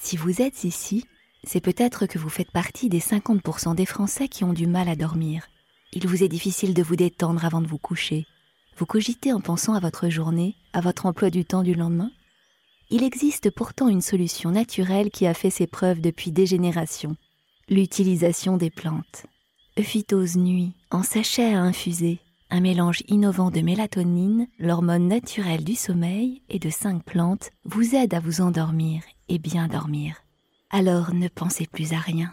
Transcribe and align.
Si 0.00 0.16
vous 0.16 0.42
êtes 0.42 0.64
ici, 0.64 1.06
c'est 1.44 1.60
peut-être 1.60 2.06
que 2.06 2.18
vous 2.18 2.28
faites 2.28 2.50
partie 2.50 2.88
des 2.88 3.00
50% 3.00 3.74
des 3.74 3.86
Français 3.86 4.28
qui 4.28 4.44
ont 4.44 4.52
du 4.52 4.66
mal 4.66 4.88
à 4.88 4.96
dormir. 4.96 5.46
Il 5.92 6.06
vous 6.06 6.22
est 6.22 6.28
difficile 6.28 6.74
de 6.74 6.82
vous 6.82 6.96
détendre 6.96 7.44
avant 7.44 7.60
de 7.60 7.66
vous 7.66 7.78
coucher. 7.78 8.26
Vous 8.76 8.86
cogitez 8.86 9.32
en 9.32 9.40
pensant 9.40 9.74
à 9.74 9.80
votre 9.80 10.08
journée, 10.08 10.56
à 10.72 10.80
votre 10.80 11.06
emploi 11.06 11.30
du 11.30 11.44
temps 11.44 11.62
du 11.62 11.74
lendemain 11.74 12.10
Il 12.90 13.04
existe 13.04 13.50
pourtant 13.50 13.88
une 13.88 14.00
solution 14.00 14.50
naturelle 14.50 15.10
qui 15.10 15.26
a 15.26 15.34
fait 15.34 15.50
ses 15.50 15.66
preuves 15.66 16.00
depuis 16.00 16.32
des 16.32 16.46
générations. 16.46 17.16
L'utilisation 17.68 18.56
des 18.56 18.70
plantes. 18.70 19.26
Euphytose 19.78 20.36
nuit, 20.36 20.72
en 20.90 21.02
sachet 21.02 21.54
à 21.54 21.60
infuser, 21.60 22.18
un 22.50 22.60
mélange 22.60 23.02
innovant 23.08 23.50
de 23.50 23.60
mélatonine, 23.60 24.46
l'hormone 24.58 25.08
naturelle 25.08 25.64
du 25.64 25.74
sommeil, 25.74 26.42
et 26.48 26.58
de 26.58 26.70
cinq 26.70 27.02
plantes 27.04 27.50
vous 27.64 27.94
aide 27.94 28.14
à 28.14 28.20
vous 28.20 28.40
endormir 28.40 29.02
et 29.28 29.38
bien 29.38 29.68
dormir. 29.68 30.16
Alors 30.70 31.14
ne 31.14 31.28
pensez 31.28 31.66
plus 31.66 31.92
à 31.92 31.98
rien 31.98 32.32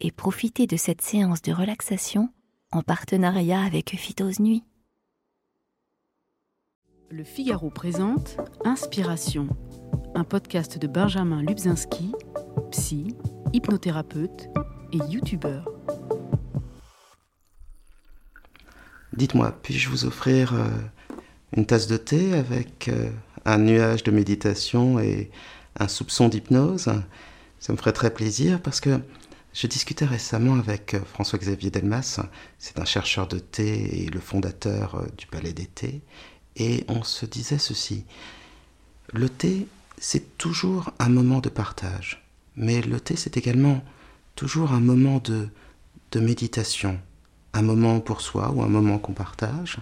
et 0.00 0.10
profitez 0.10 0.66
de 0.66 0.76
cette 0.76 1.02
séance 1.02 1.42
de 1.42 1.52
relaxation 1.52 2.30
en 2.72 2.82
partenariat 2.82 3.62
avec 3.62 3.90
Phytose 3.90 4.40
Nuit. 4.40 4.64
Le 7.10 7.24
Figaro 7.24 7.70
présente 7.70 8.36
Inspiration, 8.64 9.48
un 10.14 10.24
podcast 10.24 10.78
de 10.78 10.86
Benjamin 10.86 11.42
Lubzinski, 11.42 12.12
psy, 12.70 13.16
hypnothérapeute 13.52 14.48
et 14.92 14.98
youtubeur. 15.10 15.68
Dites-moi, 19.12 19.58
puis-je 19.62 19.88
vous 19.88 20.04
offrir 20.04 20.54
euh, 20.54 20.68
une 21.56 21.66
tasse 21.66 21.88
de 21.88 21.96
thé 21.96 22.34
avec 22.34 22.88
euh, 22.88 23.10
un 23.44 23.58
nuage 23.58 24.04
de 24.04 24.12
méditation 24.12 25.00
et 25.00 25.30
un 25.78 25.88
soupçon 25.88 26.28
d'hypnose? 26.28 26.92
Ça 27.58 27.72
me 27.72 27.76
ferait 27.76 27.92
très 27.92 28.14
plaisir 28.14 28.62
parce 28.62 28.80
que 28.80 29.00
je 29.52 29.66
discutais 29.66 30.04
récemment 30.04 30.54
avec 30.54 30.94
euh, 30.94 31.00
François-Xavier 31.04 31.70
Delmas, 31.70 32.20
c'est 32.58 32.78
un 32.78 32.84
chercheur 32.84 33.26
de 33.26 33.40
thé 33.40 34.04
et 34.04 34.06
le 34.06 34.20
fondateur 34.20 35.04
du 35.18 35.26
Palais 35.26 35.52
des 35.52 35.66
Thés, 35.66 36.02
et 36.54 36.84
on 36.86 37.02
se 37.02 37.26
disait 37.26 37.58
ceci. 37.58 38.04
Le 39.12 39.28
thé, 39.28 39.66
c'est 39.98 40.38
toujours 40.38 40.92
un 41.00 41.08
moment 41.08 41.40
de 41.40 41.48
partage, 41.48 42.24
mais 42.54 42.80
le 42.80 43.00
thé, 43.00 43.16
c'est 43.16 43.36
également 43.36 43.82
toujours 44.36 44.70
un 44.70 44.80
moment 44.80 45.18
de, 45.18 45.48
de 46.12 46.20
méditation 46.20 47.00
un 47.52 47.62
moment 47.62 48.00
pour 48.00 48.20
soi 48.20 48.50
ou 48.50 48.62
un 48.62 48.68
moment 48.68 48.98
qu'on 48.98 49.12
partage, 49.12 49.78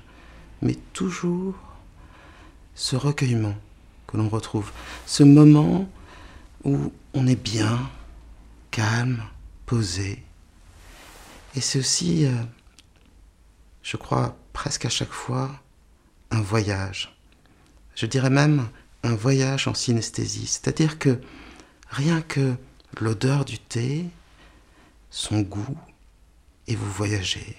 mais 0.62 0.76
toujours 0.92 1.54
ce 2.74 2.96
recueillement 2.96 3.54
que 4.06 4.16
l'on 4.16 4.28
retrouve, 4.28 4.72
ce 5.06 5.22
moment 5.22 5.88
où 6.64 6.92
on 7.14 7.26
est 7.26 7.40
bien, 7.40 7.78
calme, 8.70 9.22
posé. 9.66 10.22
Et 11.54 11.60
c'est 11.60 11.78
aussi, 11.78 12.24
euh, 12.24 12.32
je 13.82 13.96
crois, 13.96 14.36
presque 14.52 14.84
à 14.84 14.88
chaque 14.88 15.12
fois, 15.12 15.50
un 16.30 16.40
voyage. 16.40 17.16
Je 17.94 18.06
dirais 18.06 18.30
même 18.30 18.68
un 19.02 19.14
voyage 19.14 19.68
en 19.68 19.74
synesthésie, 19.74 20.46
c'est-à-dire 20.46 20.98
que 20.98 21.20
rien 21.90 22.22
que 22.22 22.54
l'odeur 23.00 23.44
du 23.44 23.58
thé, 23.58 24.06
son 25.10 25.40
goût, 25.40 25.76
et 26.68 26.76
vous 26.76 26.92
voyagez 26.92 27.56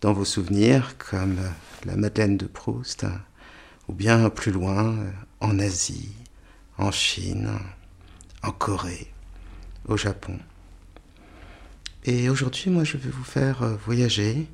dans 0.00 0.12
vos 0.12 0.24
souvenirs 0.24 0.96
comme 0.98 1.36
la 1.84 1.96
Madeleine 1.96 2.36
de 2.36 2.46
Proust, 2.46 3.04
ou 3.88 3.92
bien 3.92 4.30
plus 4.30 4.52
loin 4.52 4.96
en 5.40 5.58
Asie, 5.58 6.12
en 6.78 6.92
Chine, 6.92 7.50
en 8.44 8.52
Corée, 8.52 9.12
au 9.88 9.96
Japon. 9.96 10.38
Et 12.04 12.30
aujourd'hui, 12.30 12.70
moi, 12.70 12.84
je 12.84 12.96
vais 12.96 13.10
vous 13.10 13.24
faire 13.24 13.76
voyager, 13.84 14.48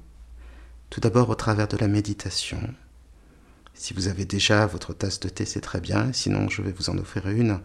tout 0.89 1.01
d'abord 1.01 1.29
au 1.29 1.35
travers 1.35 1.69
de 1.69 1.77
la 1.77 1.89
méditation. 1.89 2.61
Si 3.75 3.93
vous 3.93 4.09
avez 4.09 4.25
déjà 4.25 4.65
votre 4.67 4.95
tasse 4.95 5.21
de 5.21 5.29
thé, 5.29 5.45
c'est 5.45 5.61
très 5.61 5.81
bien, 5.81 6.15
sinon 6.15 6.49
je 6.49 6.63
vais 6.63 6.73
vous 6.73 6.89
en 6.89 6.97
offrir 6.97 7.29
une, 7.29 7.61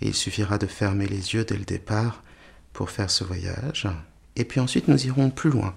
et 0.00 0.08
il 0.08 0.14
suffira 0.14 0.58
de 0.58 0.66
fermer 0.66 1.06
les 1.06 1.34
yeux 1.34 1.44
dès 1.44 1.56
le 1.56 1.64
départ 1.64 2.24
pour 2.72 2.90
faire 2.90 3.10
ce 3.10 3.22
voyage. 3.22 3.86
Et 4.36 4.44
puis 4.44 4.60
ensuite, 4.60 4.88
nous 4.88 5.06
irons 5.06 5.30
plus 5.30 5.50
loin, 5.50 5.76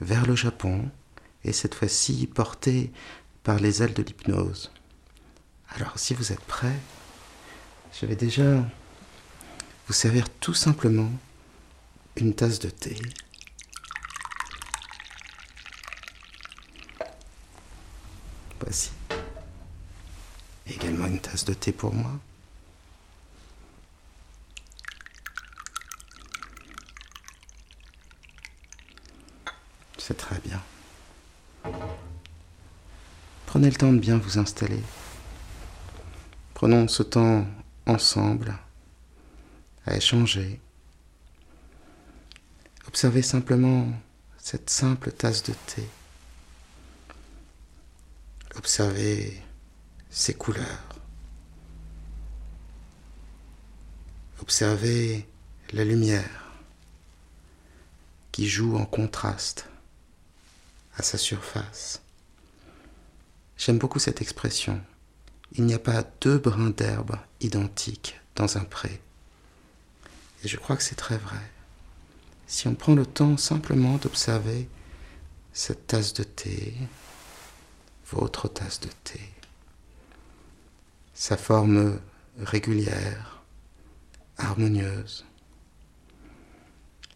vers 0.00 0.26
le 0.26 0.34
Japon, 0.36 0.90
et 1.44 1.52
cette 1.52 1.74
fois-ci 1.74 2.26
porté 2.26 2.90
par 3.42 3.58
les 3.58 3.82
ailes 3.82 3.94
de 3.94 4.02
l'hypnose. 4.02 4.72
Alors, 5.68 5.98
si 5.98 6.14
vous 6.14 6.32
êtes 6.32 6.40
prêts, 6.40 6.78
je 7.92 8.06
vais 8.06 8.16
déjà 8.16 8.64
vous 9.86 9.92
servir 9.92 10.28
tout 10.40 10.54
simplement 10.54 11.10
une 12.16 12.34
tasse 12.34 12.58
de 12.58 12.70
thé. 12.70 12.96
Voici. 18.60 18.92
Également 20.66 21.06
une 21.06 21.20
tasse 21.20 21.44
de 21.44 21.52
thé 21.52 21.72
pour 21.72 21.92
moi. 21.92 22.18
C'est 30.06 30.18
très 30.18 30.38
bien. 30.40 30.62
Prenez 33.46 33.70
le 33.70 33.74
temps 33.74 33.90
de 33.90 33.98
bien 33.98 34.18
vous 34.18 34.36
installer. 34.36 34.82
Prenons 36.52 36.88
ce 36.88 37.02
temps 37.02 37.46
ensemble 37.86 38.54
à 39.86 39.96
échanger. 39.96 40.60
Observez 42.86 43.22
simplement 43.22 43.88
cette 44.36 44.68
simple 44.68 45.10
tasse 45.10 45.42
de 45.44 45.54
thé. 45.54 45.88
Observez 48.56 49.42
ses 50.10 50.34
couleurs. 50.34 51.00
Observez 54.42 55.26
la 55.72 55.86
lumière 55.86 56.52
qui 58.32 58.46
joue 58.46 58.76
en 58.76 58.84
contraste 58.84 59.66
à 60.96 61.02
sa 61.02 61.18
surface. 61.18 62.02
J'aime 63.56 63.78
beaucoup 63.78 63.98
cette 63.98 64.20
expression. 64.20 64.80
Il 65.52 65.64
n'y 65.64 65.74
a 65.74 65.78
pas 65.78 66.04
deux 66.20 66.38
brins 66.38 66.70
d'herbe 66.70 67.16
identiques 67.40 68.20
dans 68.34 68.56
un 68.58 68.64
pré. 68.64 69.00
Et 70.42 70.48
je 70.48 70.56
crois 70.56 70.76
que 70.76 70.82
c'est 70.82 70.94
très 70.94 71.16
vrai. 71.16 71.40
Si 72.46 72.68
on 72.68 72.74
prend 72.74 72.94
le 72.94 73.06
temps 73.06 73.36
simplement 73.36 73.96
d'observer 73.96 74.68
cette 75.52 75.86
tasse 75.86 76.12
de 76.14 76.24
thé, 76.24 76.74
votre 78.10 78.48
tasse 78.48 78.80
de 78.80 78.90
thé, 79.04 79.20
sa 81.14 81.36
forme 81.36 82.00
régulière, 82.38 83.42
harmonieuse, 84.36 85.24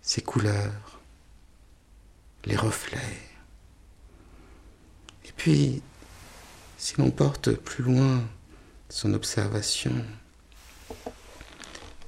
ses 0.00 0.22
couleurs, 0.22 1.00
les 2.44 2.56
reflets, 2.56 3.27
puis, 5.38 5.82
si 6.76 6.96
l'on 6.98 7.12
porte 7.12 7.52
plus 7.52 7.84
loin 7.84 8.28
son 8.88 9.14
observation, 9.14 10.04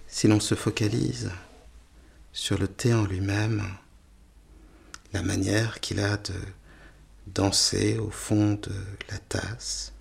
si 0.08 0.26
l'on 0.26 0.41
se 0.41 0.56
focalise 0.56 1.30
sur 2.32 2.58
le 2.58 2.66
thé 2.66 2.92
en 2.92 3.04
lui-même, 3.04 3.64
la 5.12 5.22
manière 5.22 5.78
qu'il 5.78 6.00
a 6.00 6.16
de 6.16 6.34
danser 7.28 7.98
au 7.98 8.10
fond 8.10 8.54
de 8.54 8.74
la 9.10 9.18
tasse, 9.18 9.92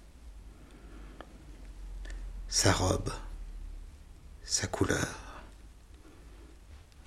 sa 2.47 2.73
robe, 2.73 3.11
sa 4.43 4.65
couleur. 4.65 5.43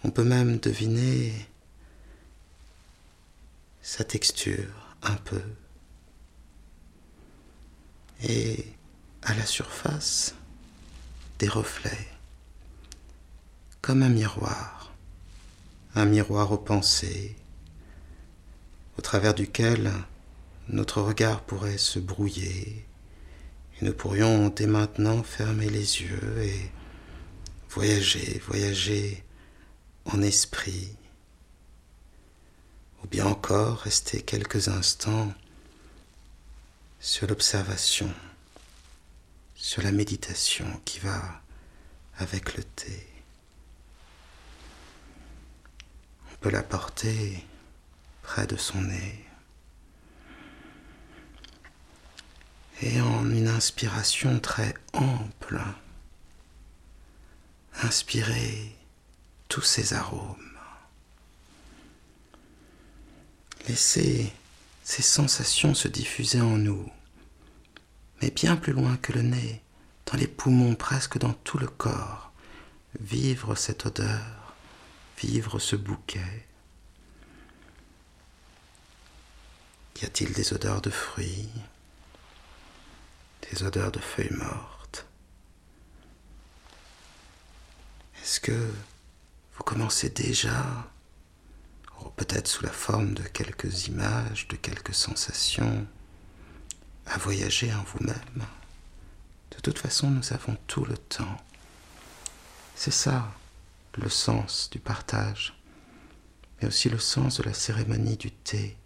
On 0.05 0.11
peut 0.13 0.25
même 0.25 0.59
deviner 0.59 1.49
sa 3.81 4.05
texture 4.05 4.97
un 5.03 5.17
peu 5.17 5.43
et 8.23 8.65
à 9.23 9.35
la 9.35 9.47
surface 9.47 10.35
des 11.39 11.49
reflets, 11.49 12.09
comme 13.81 14.03
un 14.03 14.09
miroir, 14.09 14.93
un 15.95 16.05
miroir 16.05 16.53
aux 16.53 16.59
pensées, 16.59 17.37
au 18.99 19.03
travers 19.03 19.35
duquel 19.35 19.91
notre 20.69 21.03
regard 21.03 21.41
pourrait 21.43 21.79
se 21.79 21.99
brouiller, 21.99 22.87
et 23.81 23.85
nous 23.85 23.93
pourrions 23.93 24.49
dès 24.49 24.67
maintenant 24.67 25.23
fermer 25.23 25.69
les 25.69 26.03
yeux 26.03 26.43
et 26.43 26.71
voyager, 27.69 28.41
voyager 28.47 29.25
en 30.05 30.23
esprit, 30.23 30.97
ou 33.03 33.09
bien 33.09 33.27
encore 33.27 33.79
rester 33.79 34.23
quelques 34.23 34.69
instants 34.69 35.33
sur 37.03 37.27
l'observation, 37.27 38.15
sur 39.57 39.83
la 39.83 39.91
méditation 39.91 40.81
qui 40.85 41.01
va 41.01 41.43
avec 42.17 42.57
le 42.57 42.63
thé. 42.63 43.09
On 46.31 46.37
peut 46.37 46.51
la 46.51 46.63
porter 46.63 47.45
près 48.23 48.47
de 48.47 48.57
son 48.57 48.83
nez. 48.83 49.25
Et 52.83 53.01
en 53.01 53.29
une 53.29 53.49
inspiration 53.49 54.39
très 54.39 54.73
ample, 54.93 55.61
inspirer 57.83 58.77
tous 59.49 59.63
ces 59.63 59.93
arômes. 59.93 60.57
Laissez 63.67 64.33
ces 64.83 65.03
sensations 65.03 65.75
se 65.75 65.89
diffuser 65.89 66.41
en 66.41 66.59
nous, 66.59 66.91
mais 68.21 68.31
bien 68.31 68.57
plus 68.57 68.73
loin 68.73 68.97
que 68.97 69.13
le 69.13 69.23
nez, 69.23 69.63
dans 70.07 70.19
les 70.19 70.27
poumons, 70.27 70.75
presque 70.75 71.19
dans 71.19 71.33
tout 71.33 71.59
le 71.59 71.69
corps. 71.69 72.33
Vivre 73.01 73.55
cette 73.55 73.87
odeur, 73.87 74.55
vivre 75.19 75.59
ce 75.59 75.77
bouquet. 75.77 76.47
Y 80.01 80.05
a-t-il 80.05 80.33
des 80.33 80.53
odeurs 80.53 80.83
de 80.83 80.91
fruits, 80.91 81.49
des 83.51 83.63
odeurs 83.63 83.93
de 83.93 84.01
feuilles 84.01 84.33
mortes? 84.33 85.07
Est-ce 88.21 88.41
que 88.41 88.53
vous 89.57 89.65
commencez 89.65 90.11
déjà 90.11 90.92
peut-être 92.11 92.49
sous 92.49 92.65
la 92.65 92.71
forme 92.71 93.15
de 93.15 93.23
quelques 93.23 93.87
images, 93.87 94.49
de 94.49 94.57
quelques 94.57 94.95
sensations, 94.95 95.87
à 97.07 97.19
voyager 97.19 97.73
en 97.73 97.83
vous-même. 97.85 98.47
De 99.51 99.61
toute 99.61 99.79
façon, 99.79 100.11
nous 100.11 100.33
avons 100.33 100.57
tout 100.67 100.85
le 100.85 100.97
temps. 100.97 101.37
C'est 102.75 102.93
ça 102.93 103.33
le 103.95 104.09
sens 104.09 104.71
du 104.71 104.79
partage, 104.79 105.55
mais 106.61 106.69
aussi 106.69 106.89
le 106.89 106.99
sens 106.99 107.39
de 107.39 107.43
la 107.43 107.55
cérémonie 107.55 108.17
du 108.17 108.31
thé. 108.31 108.77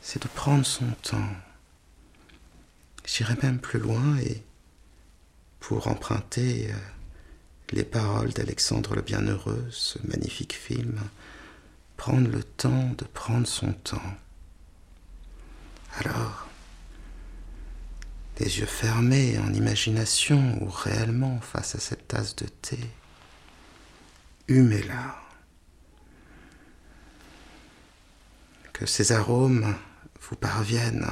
C'est 0.00 0.22
de 0.22 0.28
prendre 0.28 0.66
son 0.66 0.90
temps. 1.02 1.30
J'irai 3.04 3.34
même 3.42 3.58
plus 3.58 3.78
loin 3.78 4.18
et 4.18 4.42
pour 5.60 5.88
emprunter 5.88 6.70
euh, 6.70 6.76
les 7.70 7.84
paroles 7.84 8.32
d'Alexandre 8.32 8.94
le 8.94 9.02
Bienheureux, 9.02 9.66
ce 9.70 9.98
magnifique 10.06 10.54
film, 10.54 11.00
prendre 11.96 12.28
le 12.28 12.42
temps 12.42 12.90
de 12.98 13.04
prendre 13.04 13.46
son 13.46 13.72
temps. 13.72 14.14
Alors, 15.98 16.46
les 18.38 18.58
yeux 18.58 18.66
fermés 18.66 19.38
en 19.38 19.52
imagination 19.54 20.62
ou 20.62 20.68
réellement 20.68 21.40
face 21.40 21.74
à 21.74 21.80
cette 21.80 22.08
tasse 22.08 22.36
de 22.36 22.46
thé, 22.46 22.78
humez-la. 24.48 25.16
Que 28.74 28.84
ces 28.84 29.12
arômes 29.12 29.74
vous 30.20 30.36
parviennent 30.36 31.08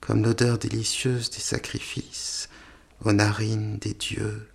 comme 0.00 0.22
l'odeur 0.22 0.58
délicieuse 0.58 1.30
des 1.30 1.40
sacrifices 1.40 2.48
aux 3.04 3.12
narines 3.12 3.78
des 3.78 3.94
dieux, 3.94 4.50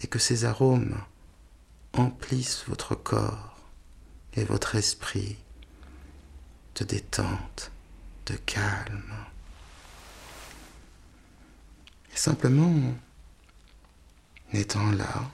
et 0.00 0.06
que 0.06 0.18
ces 0.18 0.44
arômes 0.44 0.96
emplissent 1.98 2.64
votre 2.68 2.94
corps 2.94 3.56
et 4.34 4.44
votre 4.44 4.74
esprit 4.76 5.36
de 6.76 6.84
détente, 6.84 7.70
de 8.26 8.34
calme. 8.34 9.14
Et 12.12 12.16
simplement, 12.16 12.94
en 14.52 14.56
étant 14.56 14.90
là, 14.92 15.30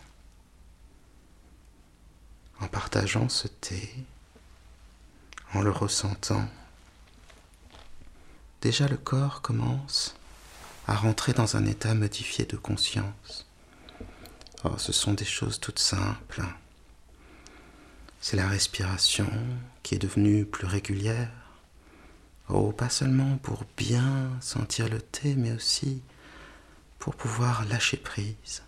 en 2.61 2.69
partageant 2.69 3.29
ce 3.29 3.49
thé, 3.49 3.93
en 5.55 5.63
le 5.63 5.71
ressentant, 5.71 6.49
déjà 8.61 8.87
le 8.89 8.97
corps 8.97 9.43
commence 9.43 10.15
à 10.87 10.95
rentrer 10.95 11.33
dans 11.33 11.57
un 11.57 11.67
état 11.67 11.95
modifié 11.95 12.45
de 12.45 12.57
conscience. 12.57 13.47
Oh, 14.65 14.79
ce 14.79 14.93
sont 14.93 15.15
des 15.15 15.25
choses 15.25 15.59
toutes 15.59 15.81
simples. 15.81 16.43
C'est 18.21 18.37
la 18.37 18.47
respiration 18.47 19.29
qui 19.83 19.97
est 19.97 19.99
devenue 19.99 20.45
plus 20.45 20.67
régulière. 20.67 21.31
Oh, 22.49 22.71
pas 22.71 22.89
seulement 22.89 23.39
pour 23.39 23.65
bien 23.77 24.31
sentir 24.41 24.89
le 24.89 25.01
thé, 25.01 25.35
mais 25.35 25.51
aussi 25.53 26.01
pour 27.01 27.17
pouvoir 27.17 27.65
lâcher 27.65 27.97
prise, 27.97 28.63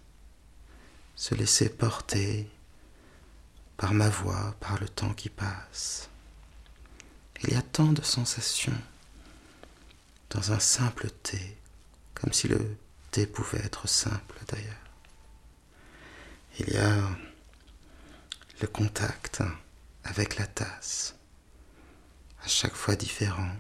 se 1.15 1.37
laisser 1.37 1.69
porter 1.69 2.51
par 3.77 3.95
ma 3.95 4.09
voix, 4.09 4.57
par 4.59 4.81
le 4.81 4.89
temps 4.89 5.15
qui 5.15 5.29
passe. 5.29 6.09
Il 7.45 7.53
y 7.53 7.57
a 7.57 7.63
tant 7.63 7.93
de 7.93 8.03
sensations 8.03 8.81
dans 10.31 10.51
un 10.51 10.59
simple 10.59 11.09
thé, 11.23 11.57
comme 12.15 12.33
si 12.33 12.49
le 12.49 12.77
thé 13.13 13.27
pouvait 13.27 13.65
être 13.65 13.87
simple 13.87 14.41
d'ailleurs. 14.49 14.84
Il 16.61 16.69
y 16.73 16.77
a 16.77 16.97
le 18.61 18.69
contact 18.69 19.43
avec 20.05 20.37
la 20.37 20.47
tasse, 20.47 21.17
à 22.45 22.49
chaque 22.49 22.75
fois 22.75 22.95
différent. 22.95 23.51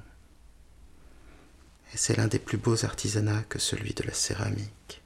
Et 1.93 1.96
c'est 1.96 2.17
l'un 2.17 2.29
des 2.29 2.38
plus 2.38 2.56
beaux 2.58 2.85
artisanats 2.85 3.43
que 3.49 3.58
celui 3.58 3.94
de 3.94 4.05
la 4.05 4.14
céramique. 4.14 5.02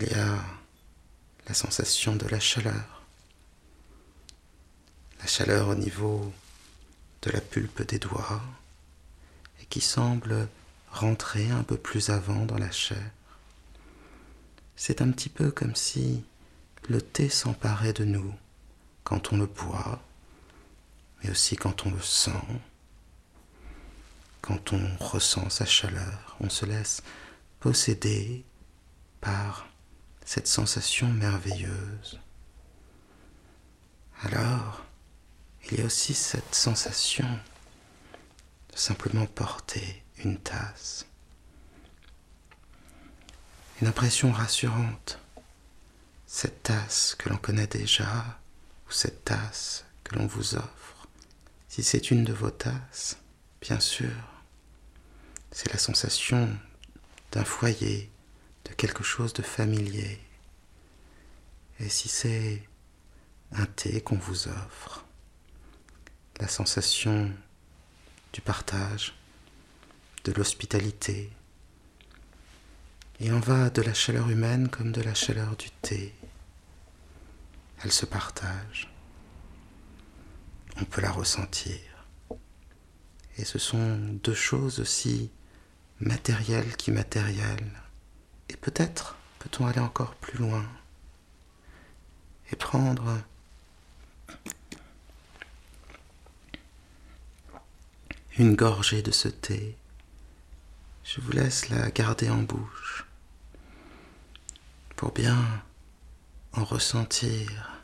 Il 0.00 0.08
y 0.08 0.14
a 0.14 0.42
la 1.46 1.54
sensation 1.54 2.16
de 2.16 2.26
la 2.26 2.40
chaleur, 2.40 3.04
la 5.20 5.26
chaleur 5.26 5.68
au 5.68 5.74
niveau 5.76 6.32
de 7.22 7.30
la 7.30 7.40
pulpe 7.40 7.82
des 7.86 8.00
doigts, 8.00 8.42
et 9.62 9.66
qui 9.66 9.80
semble 9.80 10.48
rentrer 10.90 11.50
un 11.50 11.62
peu 11.62 11.76
plus 11.76 12.10
avant 12.10 12.44
dans 12.46 12.58
la 12.58 12.72
chair. 12.72 13.10
C'est 14.76 15.02
un 15.02 15.10
petit 15.10 15.28
peu 15.28 15.50
comme 15.50 15.74
si 15.74 16.24
le 16.88 17.00
thé 17.00 17.28
s'emparait 17.28 17.92
de 17.92 18.04
nous 18.04 18.34
quand 19.04 19.32
on 19.32 19.36
le 19.36 19.46
boit, 19.46 20.02
mais 21.22 21.30
aussi 21.30 21.56
quand 21.56 21.86
on 21.86 21.90
le 21.90 22.00
sent, 22.00 22.32
quand 24.42 24.72
on 24.72 24.96
ressent 24.98 25.48
sa 25.48 25.64
chaleur, 25.64 26.36
on 26.40 26.50
se 26.50 26.66
laisse 26.66 27.02
posséder 27.60 28.44
par 29.20 29.68
cette 30.24 30.48
sensation 30.48 31.08
merveilleuse. 31.08 32.20
Alors, 34.22 34.84
il 35.70 35.78
y 35.78 35.82
a 35.82 35.86
aussi 35.86 36.14
cette 36.14 36.54
sensation 36.54 37.28
de 38.72 38.76
simplement 38.76 39.26
porter 39.26 40.02
une 40.18 40.38
tasse 40.38 41.06
une 43.84 43.90
impression 43.90 44.32
rassurante. 44.32 45.18
Cette 46.26 46.62
tasse 46.62 47.14
que 47.18 47.28
l'on 47.28 47.36
connaît 47.36 47.66
déjà, 47.66 48.40
ou 48.88 48.90
cette 48.90 49.26
tasse 49.26 49.84
que 50.04 50.14
l'on 50.14 50.26
vous 50.26 50.54
offre, 50.54 51.06
si 51.68 51.82
c'est 51.82 52.10
une 52.10 52.24
de 52.24 52.32
vos 52.32 52.50
tasses, 52.50 53.18
bien 53.60 53.78
sûr, 53.80 54.10
c'est 55.50 55.70
la 55.70 55.78
sensation 55.78 56.48
d'un 57.32 57.44
foyer, 57.44 58.10
de 58.64 58.72
quelque 58.72 59.04
chose 59.04 59.34
de 59.34 59.42
familier. 59.42 60.18
Et 61.78 61.90
si 61.90 62.08
c'est 62.08 62.66
un 63.52 63.66
thé 63.66 64.00
qu'on 64.00 64.16
vous 64.16 64.48
offre, 64.48 65.04
la 66.40 66.48
sensation 66.48 67.30
du 68.32 68.40
partage, 68.40 69.14
de 70.24 70.32
l'hospitalité, 70.32 71.30
il 73.20 73.32
en 73.32 73.40
va 73.40 73.70
de 73.70 73.82
la 73.82 73.94
chaleur 73.94 74.28
humaine 74.28 74.68
comme 74.68 74.92
de 74.92 75.00
la 75.00 75.14
chaleur 75.14 75.56
du 75.56 75.70
thé. 75.70 76.12
Elle 77.82 77.92
se 77.92 78.06
partage. 78.06 78.90
On 80.80 80.84
peut 80.84 81.00
la 81.00 81.12
ressentir. 81.12 81.78
Et 83.36 83.44
ce 83.44 83.58
sont 83.58 83.98
deux 84.22 84.34
choses 84.34 84.80
aussi 84.80 85.30
matérielles 86.00 86.76
qu'immatérielles. 86.76 87.72
Et 88.48 88.56
peut-être 88.56 89.16
peut-on 89.38 89.66
aller 89.66 89.80
encore 89.80 90.14
plus 90.16 90.38
loin 90.38 90.66
et 92.50 92.56
prendre 92.56 93.20
une 98.38 98.56
gorgée 98.56 99.02
de 99.02 99.12
ce 99.12 99.28
thé 99.28 99.76
je 101.04 101.20
vous 101.20 101.32
laisse 101.32 101.68
la 101.68 101.90
garder 101.90 102.30
en 102.30 102.42
bouche 102.42 103.03
pour 104.96 105.12
bien 105.12 105.62
en 106.52 106.64
ressentir 106.64 107.82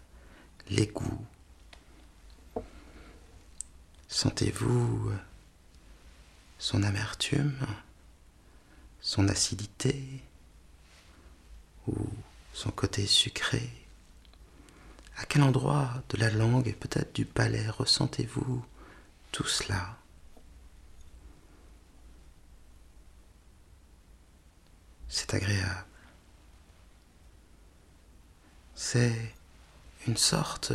les 0.68 0.86
goûts. 0.86 1.26
Sentez-vous 4.08 5.12
son 6.58 6.82
amertume, 6.82 7.66
son 9.00 9.28
acidité, 9.28 10.22
ou 11.86 11.94
son 12.52 12.70
côté 12.70 13.06
sucré 13.06 13.70
À 15.16 15.24
quel 15.24 15.42
endroit 15.42 16.02
de 16.10 16.16
la 16.18 16.30
langue 16.30 16.68
et 16.68 16.72
peut-être 16.72 17.14
du 17.14 17.24
palais 17.24 17.68
ressentez-vous 17.68 18.64
tout 19.32 19.46
cela? 19.46 19.96
C'est 25.08 25.34
agréable. 25.34 25.89
C'est 28.82 29.34
une 30.08 30.16
sorte 30.16 30.72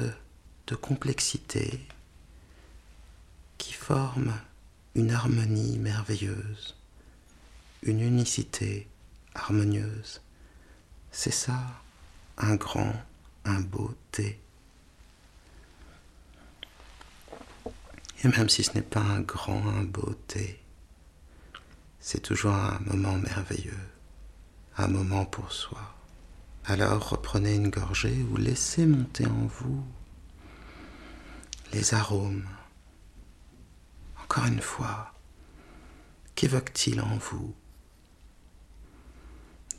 de 0.68 0.76
complexité 0.76 1.82
qui 3.58 3.74
forme 3.74 4.32
une 4.94 5.10
harmonie 5.12 5.80
merveilleuse, 5.80 6.78
une 7.82 8.00
unicité 8.00 8.88
harmonieuse. 9.34 10.22
C'est 11.12 11.34
ça, 11.34 11.60
un 12.38 12.56
grand, 12.56 12.94
un 13.44 13.60
beau 13.60 13.94
thé. 14.12 14.40
Et 18.24 18.28
même 18.28 18.50
si 18.50 18.64
ce 18.64 18.74
n'est 18.76 18.82
pas 18.84 19.02
un 19.02 19.22
grand, 19.22 19.68
un 19.68 19.84
beau 19.84 20.14
thé, 20.28 20.62
c'est 22.00 22.22
toujours 22.22 22.54
un 22.54 22.80
moment 22.86 23.18
merveilleux, 23.18 23.90
un 24.78 24.88
moment 24.88 25.26
pour 25.26 25.52
soi. 25.52 25.95
Alors 26.68 27.10
reprenez 27.10 27.54
une 27.54 27.70
gorgée 27.70 28.26
ou 28.32 28.38
laissez 28.38 28.88
monter 28.88 29.28
en 29.28 29.46
vous 29.46 29.86
les 31.74 31.94
arômes. 31.94 32.48
Encore 34.24 34.46
une 34.46 34.62
fois, 34.62 35.14
qu'évoque-t-il 36.34 37.02
en 37.02 37.18
vous? 37.18 37.54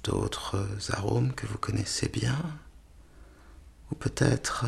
D'autres 0.05 0.69
arômes 0.93 1.35
que 1.35 1.49
vous 1.49 1.59
connaissez 1.59 2.09
bien 2.09 2.39
Ou 3.91 3.97
peut-être 3.97 4.67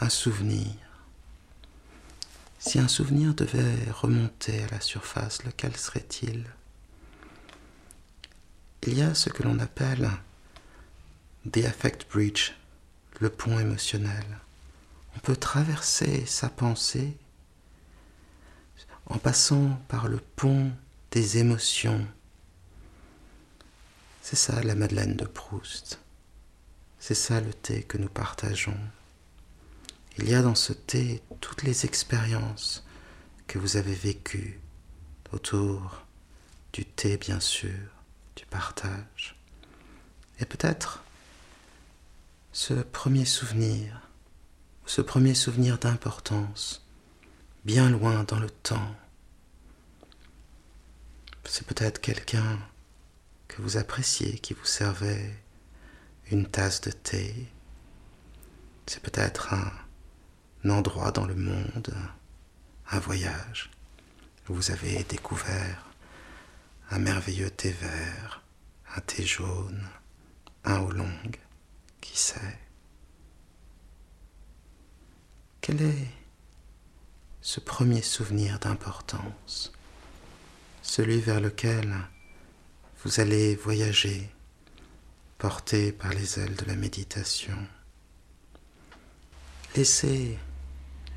un 0.00 0.08
souvenir? 0.08 0.74
Si 2.58 2.80
un 2.80 2.88
souvenir 2.88 3.32
devait 3.34 3.92
remonter 3.92 4.64
à 4.64 4.68
la 4.72 4.80
surface, 4.80 5.44
lequel 5.44 5.76
serait-il? 5.76 6.46
Il 8.84 8.98
y 8.98 9.02
a 9.02 9.14
ce 9.14 9.28
que 9.28 9.44
l'on 9.44 9.60
appelle 9.60 10.10
The 11.50 11.64
Affect 11.64 12.08
Bridge, 12.08 12.52
le 13.18 13.28
pont 13.28 13.58
émotionnel. 13.58 14.38
On 15.16 15.18
peut 15.18 15.34
traverser 15.34 16.24
sa 16.24 16.48
pensée 16.48 17.16
en 19.06 19.18
passant 19.18 19.70
par 19.88 20.06
le 20.06 20.18
pont 20.18 20.70
des 21.10 21.38
émotions. 21.38 22.06
C'est 24.22 24.36
ça 24.36 24.62
la 24.62 24.76
Madeleine 24.76 25.16
de 25.16 25.24
Proust. 25.24 25.98
C'est 27.00 27.14
ça 27.14 27.40
le 27.40 27.52
thé 27.52 27.82
que 27.82 27.98
nous 27.98 28.08
partageons. 28.08 28.78
Il 30.18 30.28
y 30.28 30.34
a 30.34 30.42
dans 30.42 30.54
ce 30.54 30.72
thé 30.72 31.22
toutes 31.40 31.64
les 31.64 31.84
expériences 31.86 32.84
que 33.48 33.58
vous 33.58 33.76
avez 33.76 33.94
vécues 33.94 34.60
autour 35.32 36.06
du 36.72 36.84
thé, 36.84 37.16
bien 37.16 37.40
sûr, 37.40 37.80
du 38.36 38.46
partage. 38.46 39.36
Et 40.38 40.44
peut-être 40.44 41.02
ce 42.52 42.74
premier 42.74 43.24
souvenir, 43.24 44.10
ce 44.84 45.00
premier 45.00 45.34
souvenir 45.34 45.78
d'importance, 45.78 46.86
bien 47.64 47.88
loin 47.88 48.24
dans 48.24 48.38
le 48.38 48.50
temps. 48.50 48.94
C'est 51.44 51.66
peut-être 51.66 51.98
quelqu'un 51.98 52.58
que 53.48 53.62
vous 53.62 53.78
appréciez 53.78 54.38
qui 54.38 54.52
vous 54.52 54.66
servait 54.66 55.34
une 56.30 56.46
tasse 56.46 56.82
de 56.82 56.90
thé. 56.90 57.48
C'est 58.86 59.02
peut-être 59.02 59.54
un, 59.54 59.72
endroit 60.68 61.10
dans 61.10 61.26
le 61.26 61.34
monde, 61.34 61.94
un 62.90 62.98
voyage 63.00 63.70
où 64.48 64.54
vous 64.54 64.70
avez 64.70 65.02
découvert 65.04 65.86
un 66.90 66.98
merveilleux 66.98 67.50
thé 67.50 67.70
vert, 67.72 68.42
un 68.94 69.00
thé 69.00 69.24
jaune, 69.24 69.88
un 70.64 70.80
oolong. 70.82 71.32
Qui 72.02 72.18
sait. 72.18 72.58
Quel 75.62 75.80
est 75.80 76.08
ce 77.40 77.60
premier 77.60 78.02
souvenir 78.02 78.58
d'importance, 78.58 79.72
celui 80.82 81.20
vers 81.20 81.40
lequel 81.40 81.96
vous 83.02 83.20
allez 83.20 83.56
voyager, 83.56 84.30
porté 85.38 85.90
par 85.92 86.12
les 86.12 86.38
ailes 86.38 86.56
de 86.56 86.64
la 86.66 86.74
méditation. 86.74 87.58
Laissez 89.74 90.38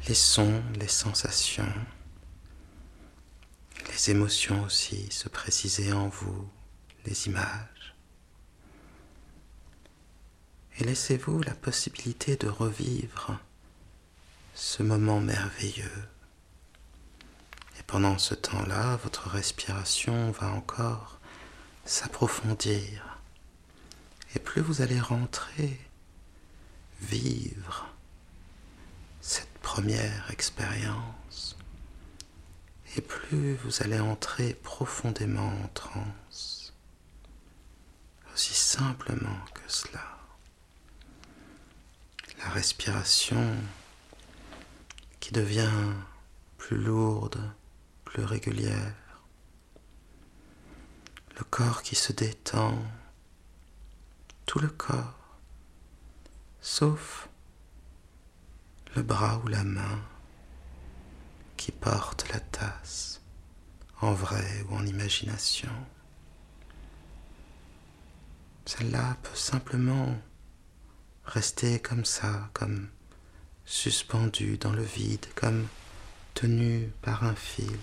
les 0.07 0.15
sons, 0.15 0.63
les 0.79 0.87
sensations, 0.87 1.73
les 3.91 4.11
émotions 4.11 4.63
aussi 4.63 5.11
se 5.11 5.29
préciser 5.29 5.91
en 5.91 6.07
vous, 6.07 6.47
les 7.05 7.27
images 7.27 7.74
et 10.77 10.83
laissez-vous 10.83 11.41
la 11.41 11.53
possibilité 11.53 12.35
de 12.35 12.47
revivre 12.47 13.39
ce 14.53 14.83
moment 14.83 15.21
merveilleux. 15.21 16.07
Et 17.79 17.83
pendant 17.83 18.17
ce 18.17 18.35
temps-là, 18.35 18.97
votre 18.97 19.29
respiration 19.29 20.31
va 20.31 20.47
encore 20.47 21.19
s'approfondir. 21.85 23.19
Et 24.35 24.39
plus 24.39 24.61
vous 24.61 24.81
allez 24.81 24.99
rentrer, 24.99 25.79
vivre 27.01 27.87
cette 29.21 29.57
première 29.61 30.29
expérience, 30.31 31.57
et 32.97 33.01
plus 33.01 33.55
vous 33.55 33.81
allez 33.81 33.99
entrer 33.99 34.53
profondément 34.53 35.51
en 35.63 35.67
transe, 35.69 36.73
aussi 38.33 38.53
simplement 38.53 39.39
que 39.53 39.61
cela 39.67 40.14
la 42.45 42.51
respiration 42.51 43.55
qui 45.19 45.31
devient 45.31 45.93
plus 46.59 46.77
lourde, 46.77 47.41
plus 48.03 48.23
régulière, 48.23 48.93
le 51.37 51.43
corps 51.43 51.81
qui 51.81 51.95
se 51.95 52.13
détend, 52.13 52.77
tout 54.45 54.59
le 54.59 54.67
corps, 54.67 55.39
sauf 56.61 57.27
le 58.95 59.01
bras 59.01 59.41
ou 59.43 59.47
la 59.47 59.63
main 59.63 59.99
qui 61.57 61.71
porte 61.71 62.29
la 62.31 62.39
tasse, 62.39 63.21
en 64.01 64.13
vrai 64.13 64.63
ou 64.69 64.75
en 64.75 64.85
imagination. 64.85 65.73
Celle-là 68.65 69.17
peut 69.23 69.35
simplement 69.35 70.15
rester 71.25 71.79
comme 71.79 72.05
ça, 72.05 72.49
comme 72.53 72.87
suspendu 73.65 74.57
dans 74.57 74.73
le 74.73 74.83
vide, 74.83 75.25
comme 75.35 75.67
tenu 76.33 76.91
par 77.01 77.23
un 77.23 77.35
fil, 77.35 77.77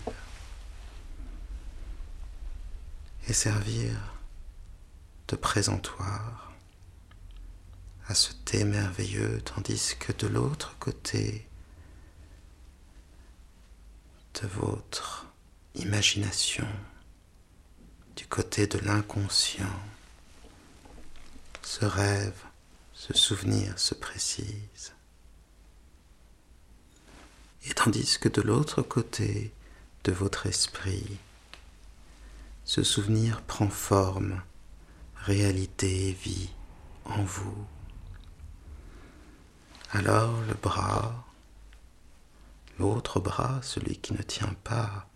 et 3.28 3.32
servir 3.32 3.90
de 5.28 5.36
présentoir 5.36 6.52
à 8.08 8.14
ce 8.14 8.32
thé 8.44 8.64
merveilleux, 8.64 9.40
tandis 9.42 9.94
que 9.98 10.12
de 10.12 10.26
l'autre 10.26 10.76
côté 10.78 11.46
de 14.40 14.46
votre 14.48 15.26
imagination, 15.74 16.66
du 18.16 18.26
côté 18.26 18.66
de 18.66 18.78
l'inconscient, 18.78 19.80
ce 21.62 21.84
rêve 21.84 22.34
ce 22.92 23.14
souvenir 23.14 23.78
se 23.78 23.94
précise. 23.94 24.94
Et 27.64 27.74
tandis 27.74 28.18
que 28.18 28.28
de 28.28 28.42
l'autre 28.42 28.82
côté 28.82 29.52
de 30.04 30.12
votre 30.12 30.46
esprit, 30.46 31.18
ce 32.64 32.82
souvenir 32.82 33.42
prend 33.42 33.68
forme, 33.68 34.42
réalité 35.16 36.08
et 36.08 36.12
vie 36.12 36.50
en 37.04 37.22
vous. 37.22 37.66
Alors 39.90 40.40
le 40.48 40.54
bras, 40.54 41.24
l'autre 42.78 43.20
bras, 43.20 43.60
celui 43.62 43.96
qui 43.98 44.14
ne 44.14 44.22
tient 44.22 44.54
pas 44.64 45.06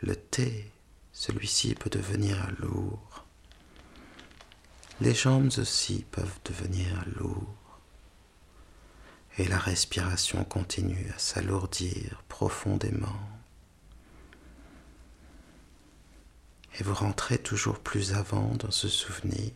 le 0.00 0.16
thé, 0.16 0.72
celui-ci 1.12 1.74
peut 1.74 1.90
devenir 1.90 2.50
lourd. 2.58 3.13
Les 5.00 5.14
jambes 5.14 5.50
aussi 5.58 6.04
peuvent 6.12 6.38
devenir 6.44 7.04
lourdes 7.16 7.46
et 9.38 9.48
la 9.48 9.58
respiration 9.58 10.44
continue 10.44 11.10
à 11.14 11.18
s'alourdir 11.18 12.22
profondément. 12.28 13.18
Et 16.78 16.84
vous 16.84 16.94
rentrez 16.94 17.38
toujours 17.38 17.80
plus 17.80 18.14
avant 18.14 18.54
dans 18.54 18.70
ce 18.70 18.88
souvenir. 18.88 19.50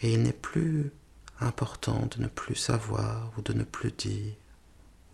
Et 0.00 0.14
il 0.14 0.22
n'est 0.22 0.32
plus 0.32 0.90
important 1.40 2.06
de 2.06 2.22
ne 2.22 2.28
plus 2.28 2.54
savoir 2.54 3.30
ou 3.36 3.42
de 3.42 3.52
ne 3.52 3.64
plus 3.64 3.92
dire 3.92 4.34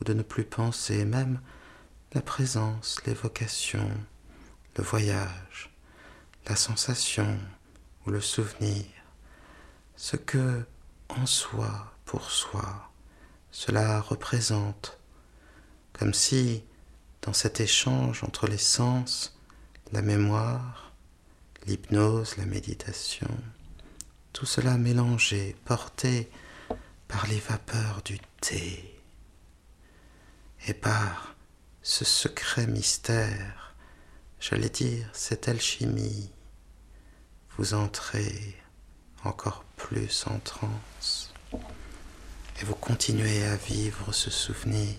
ou 0.00 0.04
de 0.04 0.12
ne 0.12 0.22
plus 0.22 0.44
penser, 0.44 1.04
même 1.04 1.40
la 2.12 2.22
présence, 2.22 3.00
l'évocation, 3.06 3.90
le 4.76 4.84
voyage, 4.84 5.74
la 6.46 6.56
sensation 6.56 7.38
ou 8.06 8.10
le 8.10 8.20
souvenir, 8.20 8.84
ce 9.96 10.16
que 10.16 10.64
en 11.08 11.26
soi, 11.26 11.92
pour 12.04 12.30
soi, 12.30 12.90
cela 13.50 14.00
représente, 14.00 14.98
comme 15.92 16.14
si, 16.14 16.64
dans 17.22 17.32
cet 17.32 17.60
échange 17.60 18.24
entre 18.24 18.46
les 18.46 18.58
sens, 18.58 19.38
la 19.92 20.02
mémoire, 20.02 20.92
l'hypnose, 21.66 22.36
la 22.36 22.46
méditation, 22.46 23.30
tout 24.32 24.46
cela 24.46 24.76
mélangé, 24.76 25.56
porté 25.64 26.30
par 27.06 27.26
les 27.28 27.38
vapeurs 27.38 28.02
du 28.04 28.18
thé 28.40 29.00
et 30.66 30.74
par 30.74 31.36
ce 31.82 32.04
secret 32.04 32.66
mystère, 32.66 33.74
j'allais 34.40 34.70
dire 34.70 35.08
cette 35.12 35.48
alchimie, 35.48 36.30
vous 37.56 37.74
entrez 37.74 38.56
encore 39.24 39.64
plus 39.76 40.26
en 40.26 40.38
transe 40.40 41.32
et 41.52 42.64
vous 42.64 42.74
continuez 42.74 43.44
à 43.44 43.56
vivre 43.56 44.12
ce 44.12 44.30
souvenir. 44.30 44.96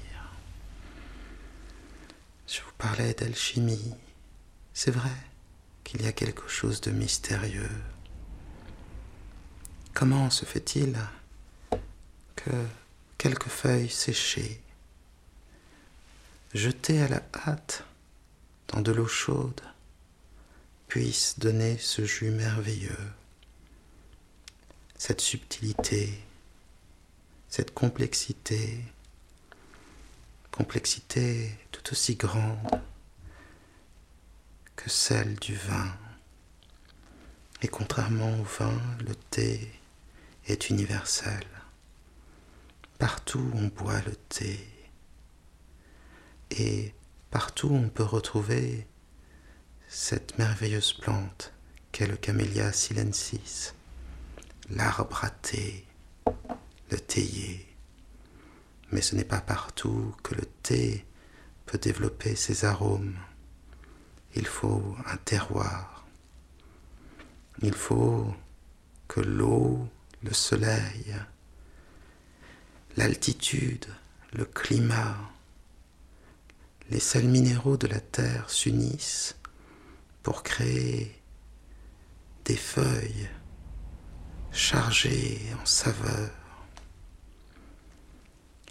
Je 2.47 2.61
vous 2.61 2.71
parlais 2.77 3.13
d'alchimie, 3.13 3.93
c'est 4.73 4.91
vrai 4.91 5.15
qu'il 5.83 6.01
y 6.01 6.07
a 6.07 6.11
quelque 6.11 6.47
chose 6.47 6.79
de 6.81 6.91
mystérieux. 6.91 7.69
Comment 9.93 10.29
se 10.29 10.45
fait-il 10.45 10.97
que 12.35 12.51
quelques 13.17 13.47
feuilles 13.47 13.89
séchées, 13.89 14.61
jetées 16.53 17.01
à 17.01 17.07
la 17.07 17.21
hâte 17.47 17.83
dans 18.69 18.81
de 18.81 18.91
l'eau 18.91 19.07
chaude, 19.07 19.61
puissent 20.87 21.39
donner 21.39 21.77
ce 21.77 22.05
jus 22.05 22.31
merveilleux, 22.31 23.11
cette 24.97 25.21
subtilité, 25.21 26.13
cette 27.49 27.73
complexité, 27.73 28.83
complexité 30.51 31.51
tout 31.71 31.91
aussi 31.91 32.15
grande 32.15 32.81
que 34.75 34.89
celle 34.89 35.35
du 35.35 35.55
vin. 35.55 35.97
Et 37.61 37.67
contrairement 37.67 38.39
au 38.39 38.43
vin, 38.43 38.79
le 39.05 39.15
thé 39.15 39.71
est 40.47 40.69
universel. 40.69 41.45
Partout 42.99 43.51
on 43.55 43.67
boit 43.67 44.01
le 44.01 44.15
thé. 44.15 44.59
Et 46.51 46.93
partout 47.31 47.69
on 47.71 47.89
peut 47.89 48.03
retrouver 48.03 48.87
cette 49.97 50.37
merveilleuse 50.37 50.91
plante 50.91 51.53
qu'est 51.93 52.05
le 52.05 52.17
Camellia 52.17 52.73
silensis, 52.73 53.73
l'arbre 54.69 55.23
à 55.23 55.29
thé, 55.29 55.85
le 56.91 56.99
théier. 56.99 57.65
Mais 58.91 59.01
ce 59.01 59.15
n'est 59.15 59.23
pas 59.23 59.39
partout 59.39 60.13
que 60.21 60.35
le 60.35 60.45
thé 60.63 61.05
peut 61.65 61.77
développer 61.77 62.35
ses 62.35 62.65
arômes. 62.65 63.15
Il 64.35 64.45
faut 64.45 64.97
un 65.05 65.15
terroir. 65.15 66.05
Il 67.61 67.73
faut 67.73 68.35
que 69.07 69.21
l'eau 69.21 69.87
le 70.23 70.33
soleil, 70.33 71.15
l'altitude, 72.97 73.85
le 74.33 74.43
climat, 74.43 75.15
les 76.89 76.99
sels 76.99 77.29
minéraux 77.29 77.77
de 77.77 77.87
la 77.87 78.01
terre 78.01 78.49
s'unissent 78.49 79.37
pour 80.25 80.41
créer 80.41 81.21
des 82.45 82.55
feuilles 82.55 83.29
chargées 84.51 85.39
en 85.61 85.65
saveur. 85.67 86.31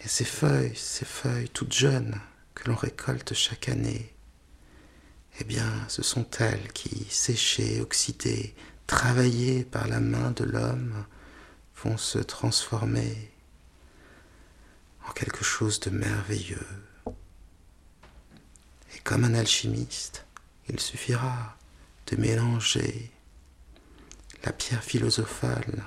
Et 0.03 0.09
ces 0.09 0.25
feuilles, 0.25 0.75
ces 0.75 1.05
feuilles 1.05 1.49
toutes 1.51 1.73
jeunes 1.73 2.21
que 2.57 2.69
l'on 2.69 2.75
récolte 2.75 3.35
chaque 3.35 3.69
année, 3.69 4.12
eh 5.38 5.45
bien, 5.45 5.71
ce 5.87 6.03
sont 6.03 6.27
elles 6.40 6.73
qui, 6.73 7.07
séchées, 7.09 7.81
oxydées, 7.81 8.57
travaillées 8.88 9.62
par 9.62 9.87
la 9.87 10.01
main 10.01 10.33
de 10.33 10.43
l'homme, 10.43 11.07
vont 11.85 11.97
se 11.97 12.19
transformer 12.19 13.31
en 15.09 15.12
quelque 15.12 15.45
chose 15.45 15.79
de 15.79 15.90
merveilleux. 15.90 16.67
Et 18.97 18.99
comme 19.05 19.23
un 19.23 19.35
alchimiste, 19.35 20.25
il 20.68 20.81
suffira 20.81 21.57
de 22.07 22.16
mélanger 22.16 23.11
la 24.44 24.53
pierre 24.53 24.83
philosophale 24.83 25.85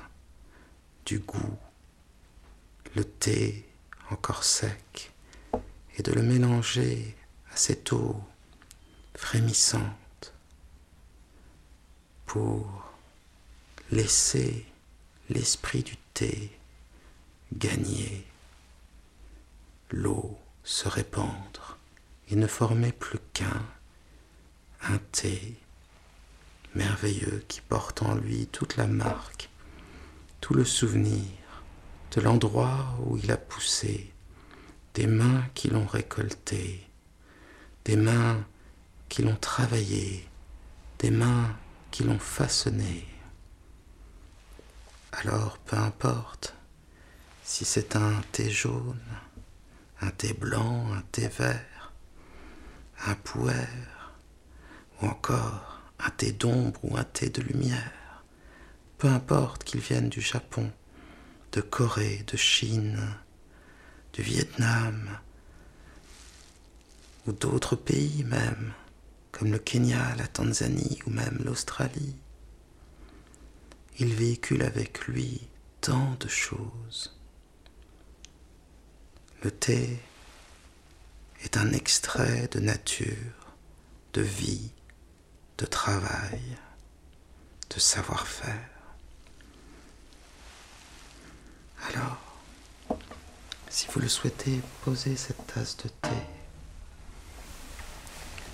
du 1.06 1.20
goût, 1.20 1.58
le 2.96 3.04
thé 3.04 3.68
encore 4.10 4.44
sec, 4.44 5.12
et 5.98 6.04
de 6.04 6.12
le 6.12 6.22
mélanger 6.22 7.16
à 7.52 7.56
cette 7.56 7.92
eau 7.92 8.22
frémissante 9.16 10.34
pour 12.26 12.92
laisser 13.92 14.66
l'esprit 15.30 15.84
du 15.84 15.98
thé 16.14 16.58
gagner, 17.54 18.26
l'eau 19.92 20.38
se 20.64 20.88
répandre. 20.88 21.78
Et 22.30 22.36
ne 22.36 22.48
former 22.48 22.92
plus 22.92 23.20
qu'un, 23.32 23.66
un 24.90 25.00
thé 25.12 25.58
merveilleux 26.76 27.44
qui 27.48 27.62
porte 27.62 28.04
en 28.04 28.16
lui 28.16 28.48
toute 28.48 28.78
la 28.78 28.88
marque, 28.88 29.50
tout 30.40 30.54
le 30.54 30.64
souvenir 30.64 31.26
de 32.12 32.22
l'endroit 32.22 32.98
où 33.06 33.18
il 33.18 33.32
a 33.32 33.38
poussé, 33.38 34.14
des 34.94 35.08
mains 35.08 35.44
qui 35.54 35.70
l'ont 35.70 35.86
récolté, 35.86 36.88
des 37.84 37.98
mains 37.98 38.46
qui 39.10 39.24
l'ont 39.24 39.36
travaillé, 39.36 40.28
des 41.00 41.12
mains 41.12 41.56
qui 41.92 42.04
l'ont 42.04 42.20
façonné. 42.20 43.06
Alors 45.12 45.58
peu 45.58 45.76
importe 45.76 46.56
si 47.44 47.66
c'est 47.66 47.96
un 47.96 48.22
thé 48.32 48.50
jaune, 48.50 49.00
un 50.02 50.12
thé 50.12 50.34
blanc, 50.34 50.94
un 50.94 51.02
thé 51.12 51.28
vert, 51.28 51.92
un 53.06 53.16
pouer, 53.16 53.68
ou 55.02 55.08
encore 55.08 55.82
un 56.00 56.10
thé 56.12 56.32
d'ombre 56.32 56.80
ou 56.84 56.98
un 56.98 57.04
thé 57.04 57.30
de 57.30 57.42
lumière, 57.42 58.24
peu 58.98 59.08
importe 59.08 59.64
qu'il 59.64 59.80
vienne 59.80 60.10
du 60.10 60.22
Japon, 60.22 60.72
de 61.52 61.62
Corée, 61.62 62.24
de 62.28 62.38
Chine, 62.38 63.00
du 64.14 64.22
Vietnam, 64.22 65.18
ou 67.28 67.32
d'autres 67.32 67.76
pays 67.76 68.24
même, 68.24 68.74
comme 69.32 69.52
le 69.52 69.60
Kenya, 69.60 70.16
la 70.16 70.28
Tanzanie 70.28 71.00
ou 71.06 71.10
même 71.10 71.40
l'Australie 71.44 72.16
il 74.00 74.14
véhicule 74.14 74.62
avec 74.62 75.08
lui 75.08 75.48
tant 75.82 76.16
de 76.20 76.28
choses. 76.28 77.16
Le 79.44 79.52
thé 79.52 80.00
est 81.44 81.58
un 81.58 81.72
extrait 81.72 82.48
de 82.52 82.60
nature, 82.60 83.56
de 84.14 84.22
vie, 84.22 84.72
de 85.58 85.66
travail, 85.66 86.58
de 87.70 87.80
savoir-faire. 87.80 88.70
Alors, 91.90 92.18
si 93.70 93.88
vous 93.92 94.00
le 94.00 94.10
souhaitez, 94.10 94.62
posez 94.84 95.16
cette 95.16 95.46
tasse 95.48 95.78
de 95.78 95.90
thé. 95.90 96.10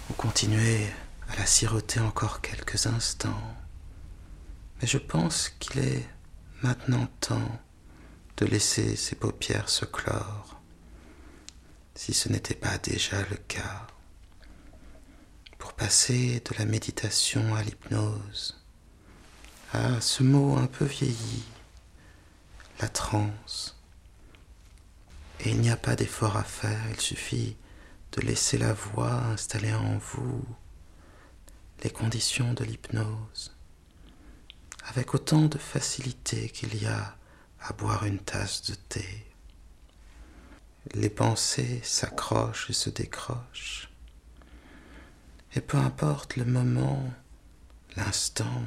Vous 0.08 0.16
continuez 0.16 0.88
à 1.30 1.36
la 1.38 1.46
siroter 1.46 2.00
encore 2.00 2.42
quelques 2.42 2.86
instants 2.88 3.56
mais 4.84 4.90
je 4.90 4.98
pense 4.98 5.48
qu'il 5.60 5.80
est 5.80 6.06
maintenant 6.62 7.08
temps 7.22 7.62
de 8.36 8.46
laisser 8.46 8.98
ses 8.98 9.16
paupières 9.16 9.70
se 9.70 9.86
clore, 9.86 10.60
si 11.96 12.14
ce 12.14 12.28
n'était 12.28 12.54
pas 12.54 12.78
déjà 12.80 13.22
le 13.30 13.38
cas, 13.48 13.88
pour 15.64 15.72
passer 15.72 16.42
de 16.42 16.58
la 16.60 16.66
méditation 16.66 17.56
à 17.56 17.64
l'hypnose, 17.64 18.62
à 19.72 20.02
ce 20.02 20.22
mot 20.22 20.58
un 20.58 20.68
peu 20.68 20.84
vieilli, 20.84 21.46
la 22.82 22.90
transe. 22.90 23.82
Et 25.40 25.52
il 25.52 25.62
n'y 25.62 25.70
a 25.70 25.78
pas 25.78 25.96
d'effort 25.96 26.36
à 26.36 26.44
faire, 26.44 26.82
il 26.90 27.00
suffit 27.00 27.56
de 28.12 28.20
laisser 28.20 28.58
la 28.58 28.74
voix 28.74 29.14
installer 29.14 29.74
en 29.74 29.98
vous 30.00 30.44
les 31.82 31.90
conditions 31.90 32.52
de 32.52 32.66
l'hypnose 32.66 33.56
avec 34.88 35.14
autant 35.14 35.44
de 35.44 35.58
facilité 35.58 36.50
qu'il 36.50 36.76
y 36.76 36.88
a 36.88 37.16
à 37.62 37.72
boire 37.72 38.04
une 38.04 38.20
tasse 38.20 38.64
de 38.64 38.76
thé. 38.76 39.32
Les 40.94 41.10
pensées 41.10 41.80
s'accrochent 41.86 42.70
et 42.70 42.74
se 42.74 42.90
décrochent. 42.90 43.93
Et 45.56 45.62
peu 45.62 45.78
importe 45.78 46.36
le 46.36 46.46
moment, 46.46 47.04
l'instant, 47.96 48.64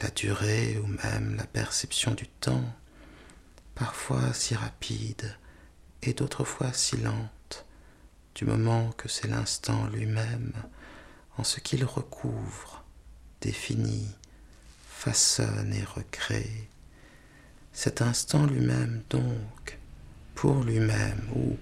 la 0.00 0.10
durée 0.10 0.78
ou 0.78 0.86
même 0.86 1.34
la 1.36 1.46
perception 1.46 2.14
du 2.14 2.28
temps, 2.28 2.64
parfois 3.74 4.32
si 4.32 4.54
rapide 4.54 5.36
et 6.02 6.12
d'autres 6.12 6.44
fois 6.44 6.72
si 6.72 6.96
lente, 6.98 7.66
du 8.36 8.44
moment 8.44 8.90
que 8.92 9.08
c'est 9.08 9.26
l'instant 9.26 9.88
lui-même, 9.88 10.52
en 11.36 11.42
ce 11.42 11.58
qu'il 11.58 11.84
recouvre, 11.84 12.84
définit, 13.40 14.14
façonne 14.88 15.72
et 15.72 15.84
recrée. 15.84 16.68
Cet 17.72 18.02
instant 18.02 18.46
lui-même 18.46 19.02
donc, 19.10 19.78
pour 20.36 20.62
lui-même, 20.62 21.20
ou 21.34 21.56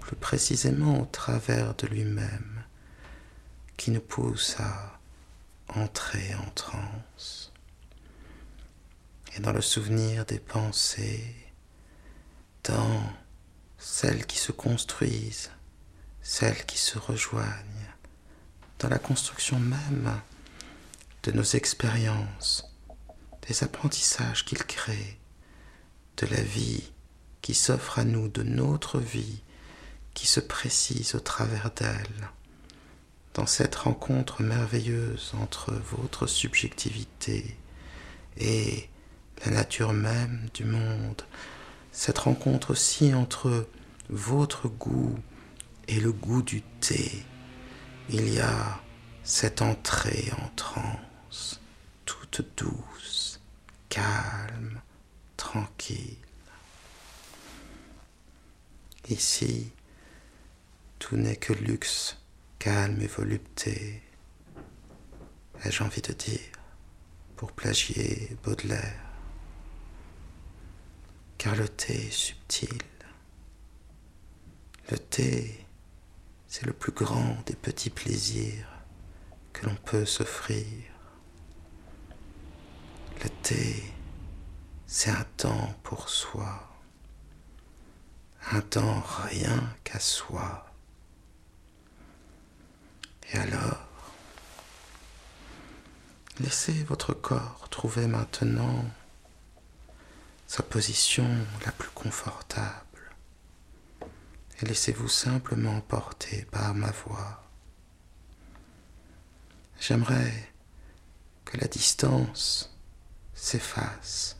plus 0.00 0.16
précisément 0.16 1.02
au 1.02 1.06
travers 1.06 1.74
de 1.74 1.86
lui-même, 1.86 2.51
qui 3.82 3.90
nous 3.90 4.00
pousse 4.00 4.54
à 4.60 5.00
entrer 5.74 6.36
en 6.36 6.50
transe. 6.50 7.52
Et 9.34 9.40
dans 9.40 9.50
le 9.50 9.60
souvenir 9.60 10.24
des 10.24 10.38
pensées, 10.38 11.34
dans 12.62 13.02
celles 13.78 14.24
qui 14.26 14.38
se 14.38 14.52
construisent, 14.52 15.50
celles 16.20 16.64
qui 16.64 16.78
se 16.78 16.96
rejoignent, 16.96 17.90
dans 18.78 18.88
la 18.88 19.00
construction 19.00 19.58
même 19.58 20.20
de 21.24 21.32
nos 21.32 21.42
expériences, 21.42 22.64
des 23.48 23.64
apprentissages 23.64 24.44
qu'ils 24.44 24.64
créent, 24.64 25.18
de 26.18 26.26
la 26.26 26.40
vie 26.40 26.92
qui 27.40 27.54
s'offre 27.54 27.98
à 27.98 28.04
nous, 28.04 28.28
de 28.28 28.44
notre 28.44 29.00
vie 29.00 29.42
qui 30.14 30.28
se 30.28 30.38
précise 30.38 31.16
au 31.16 31.20
travers 31.20 31.72
d'elle, 31.72 32.30
dans 33.34 33.46
cette 33.46 33.76
rencontre 33.76 34.42
merveilleuse 34.42 35.32
entre 35.40 35.72
votre 35.72 36.26
subjectivité 36.26 37.56
et 38.36 38.88
la 39.44 39.52
nature 39.52 39.92
même 39.92 40.48
du 40.54 40.64
monde, 40.64 41.22
cette 41.90 42.18
rencontre 42.18 42.70
aussi 42.70 43.14
entre 43.14 43.66
votre 44.08 44.68
goût 44.68 45.18
et 45.88 45.98
le 45.98 46.12
goût 46.12 46.42
du 46.42 46.62
thé, 46.80 47.24
il 48.08 48.32
y 48.32 48.40
a 48.40 48.80
cette 49.24 49.62
entrée 49.62 50.30
en 50.38 50.48
transe, 50.56 51.60
toute 52.04 52.44
douce, 52.56 53.40
calme, 53.88 54.80
tranquille. 55.36 56.16
Ici, 59.08 59.70
tout 60.98 61.16
n'est 61.16 61.36
que 61.36 61.52
luxe, 61.52 62.16
calme 62.62 63.02
et 63.02 63.08
volupté, 63.08 64.00
ai-je 65.64 65.82
envie 65.82 66.00
de 66.00 66.12
dire, 66.12 66.38
pour 67.34 67.50
plagier 67.50 68.36
Baudelaire? 68.44 69.00
Car 71.38 71.56
le 71.56 71.68
thé 71.68 72.06
est 72.06 72.12
subtil. 72.12 72.78
Le 74.92 74.96
thé, 74.96 75.66
c'est 76.46 76.64
le 76.64 76.72
plus 76.72 76.92
grand 76.92 77.42
des 77.46 77.56
petits 77.56 77.90
plaisirs 77.90 78.68
que 79.52 79.66
l'on 79.66 79.74
peut 79.74 80.06
s'offrir. 80.06 80.64
Le 83.24 83.28
thé, 83.42 83.82
c'est 84.86 85.10
un 85.10 85.26
temps 85.36 85.74
pour 85.82 86.08
soi, 86.08 86.70
un 88.52 88.60
temps 88.60 89.02
rien 89.24 89.74
qu'à 89.82 89.98
soi. 89.98 90.71
Et 93.32 93.38
alors, 93.38 93.88
laissez 96.40 96.84
votre 96.84 97.14
corps 97.14 97.68
trouver 97.70 98.06
maintenant 98.06 98.84
sa 100.46 100.62
position 100.62 101.26
la 101.64 101.72
plus 101.72 101.88
confortable. 101.90 103.14
Et 104.60 104.66
laissez-vous 104.66 105.08
simplement 105.08 105.80
porter 105.80 106.46
par 106.50 106.74
ma 106.74 106.90
voix. 106.90 107.42
J'aimerais 109.80 110.52
que 111.46 111.56
la 111.56 111.68
distance 111.68 112.76
s'efface, 113.34 114.36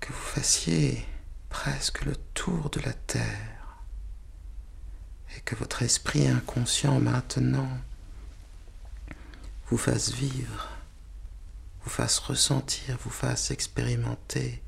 que 0.00 0.12
vous 0.12 0.18
fassiez 0.18 1.06
presque 1.48 2.04
le 2.04 2.16
tour 2.34 2.68
de 2.70 2.80
la 2.80 2.92
terre 2.92 3.59
et 5.36 5.40
que 5.40 5.54
votre 5.54 5.82
esprit 5.82 6.26
inconscient 6.26 7.00
maintenant 7.00 7.70
vous 9.68 9.78
fasse 9.78 10.12
vivre, 10.12 10.68
vous 11.84 11.90
fasse 11.90 12.18
ressentir, 12.18 12.98
vous 13.02 13.10
fasse 13.10 13.50
expérimenter 13.50 14.62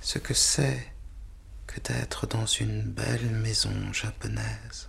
ce 0.00 0.18
que 0.18 0.34
c'est 0.34 0.92
que 1.66 1.80
d'être 1.80 2.26
dans 2.26 2.46
une 2.46 2.82
belle 2.82 3.30
maison 3.30 3.92
japonaise. 3.92 4.88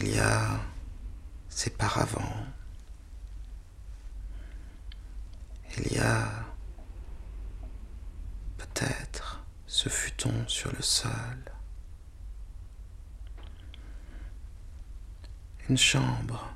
Il 0.00 0.14
y 0.14 0.18
a 0.18 0.60
ses 1.48 1.70
paravents. 1.70 2.46
Il 5.78 5.92
y 5.92 5.98
a 5.98 6.28
peut-être 8.58 9.42
ce 9.66 9.88
futon 9.88 10.44
sur 10.46 10.72
le 10.72 10.82
sol. 10.82 11.53
Une 15.68 15.78
chambre 15.78 16.54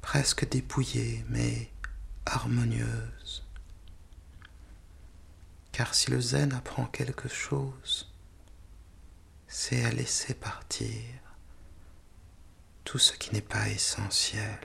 presque 0.00 0.48
dépouillée 0.48 1.24
mais 1.28 1.70
harmonieuse. 2.24 3.44
Car 5.72 5.94
si 5.94 6.10
le 6.10 6.20
zen 6.20 6.54
apprend 6.54 6.86
quelque 6.86 7.28
chose, 7.28 8.10
c'est 9.46 9.84
à 9.84 9.90
laisser 9.90 10.32
partir 10.32 11.02
tout 12.84 12.98
ce 12.98 13.12
qui 13.12 13.34
n'est 13.34 13.42
pas 13.42 13.68
essentiel. 13.68 14.58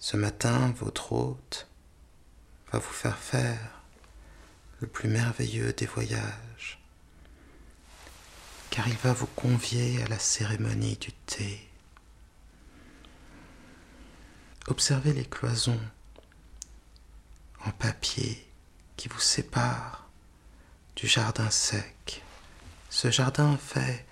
Ce 0.00 0.16
matin, 0.16 0.72
votre 0.78 1.12
hôte 1.12 1.68
va 2.72 2.80
vous 2.80 2.92
faire 2.92 3.18
faire 3.18 3.82
le 4.80 4.88
plus 4.88 5.08
merveilleux 5.08 5.72
des 5.74 5.86
voyages, 5.86 6.51
car 8.72 8.88
il 8.88 8.96
va 8.96 9.12
vous 9.12 9.26
convier 9.26 10.02
à 10.02 10.08
la 10.08 10.18
cérémonie 10.18 10.96
du 10.96 11.12
thé. 11.12 11.68
Observez 14.66 15.12
les 15.12 15.26
cloisons 15.26 15.78
en 17.66 17.70
papier 17.72 18.42
qui 18.96 19.08
vous 19.08 19.20
sépare 19.20 20.08
du 20.96 21.06
jardin 21.06 21.50
sec. 21.50 22.22
Ce 22.88 23.10
jardin 23.10 23.58
fait 23.58 24.06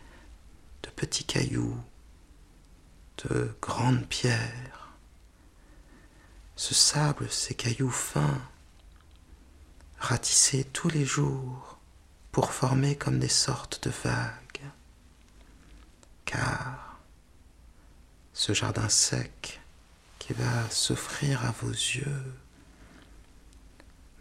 de 0.83 0.91
petits 0.91 1.25
cailloux, 1.25 1.81
de 3.25 3.57
grandes 3.63 4.07
pierres. 4.07 4.91
Ce 6.57 6.75
sable, 6.75 7.31
ces 7.31 7.55
cailloux 7.55 7.91
fins, 7.91 8.43
ratissés 9.99 10.65
tous 10.65 10.91
les 10.91 11.07
jours 11.07 11.79
pour 12.31 12.53
former 12.53 12.95
comme 12.95 13.19
des 13.19 13.29
sortes 13.29 13.83
de 13.85 13.91
vagues. 14.05 14.40
Car 16.31 17.01
ce 18.33 18.53
jardin 18.53 18.89
sec 18.89 19.61
qui 20.21 20.33
va 20.33 20.71
s'offrir 20.71 21.45
à 21.45 21.51
vos 21.51 21.73
yeux 21.73 22.35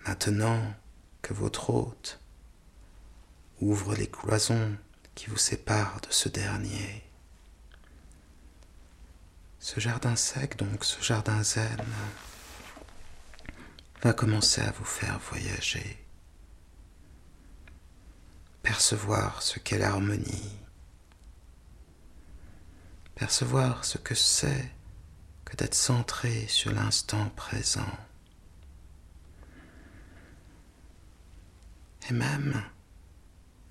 Maintenant 0.07 0.73
que 1.21 1.35
votre 1.35 1.69
hôte 1.69 2.19
ouvre 3.61 3.93
les 3.93 4.09
cloisons 4.09 4.75
qui 5.13 5.27
vous 5.27 5.37
séparent 5.37 6.01
de 6.01 6.11
ce 6.11 6.29
dernier, 6.29 7.03
ce 9.59 9.79
jardin 9.79 10.15
sec, 10.15 10.57
donc 10.57 10.83
ce 10.85 11.03
jardin 11.03 11.43
zen, 11.43 11.85
va 14.01 14.13
commencer 14.13 14.61
à 14.61 14.71
vous 14.71 14.85
faire 14.85 15.19
voyager, 15.19 16.03
percevoir 18.63 19.43
ce 19.43 19.59
qu'est 19.59 19.77
l'harmonie, 19.77 20.58
percevoir 23.19 23.85
ce 23.85 23.97
que 23.97 24.15
c'est 24.15 24.71
que 25.45 25.55
d'être 25.55 25.75
centré 25.75 26.47
sur 26.47 26.71
l'instant 26.71 27.29
présent. 27.35 27.85
et 32.09 32.13
même 32.13 32.63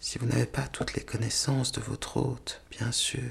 si 0.01 0.19
vous 0.19 0.27
n'avez 0.27 0.47
pas 0.47 0.69
toutes 0.69 0.95
les 0.95 1.05
connaissances 1.05 1.73
de 1.73 1.81
votre 1.81 2.19
hôte, 2.19 2.63
bien 2.71 2.93
sûr. 2.93 3.31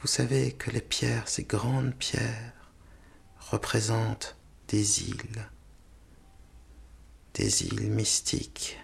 Vous 0.00 0.06
savez 0.06 0.52
que 0.52 0.70
les 0.70 0.82
pierres, 0.82 1.28
ces 1.28 1.44
grandes 1.44 1.94
pierres, 1.94 2.52
représentent 3.50 4.36
des 4.68 5.08
îles, 5.08 5.48
des 7.34 7.64
îles 7.64 7.90
mystiques, 7.90 8.78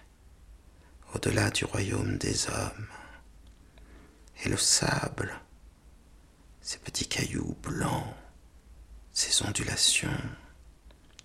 au-delà 1.13 1.51
du 1.51 1.65
royaume 1.65 2.17
des 2.17 2.49
hommes. 2.49 2.87
Et 4.43 4.49
le 4.49 4.57
sable, 4.57 5.39
ces 6.63 6.77
petits 6.77 7.07
cailloux 7.07 7.57
blancs, 7.61 8.15
ces 9.11 9.45
ondulations, 9.45 10.09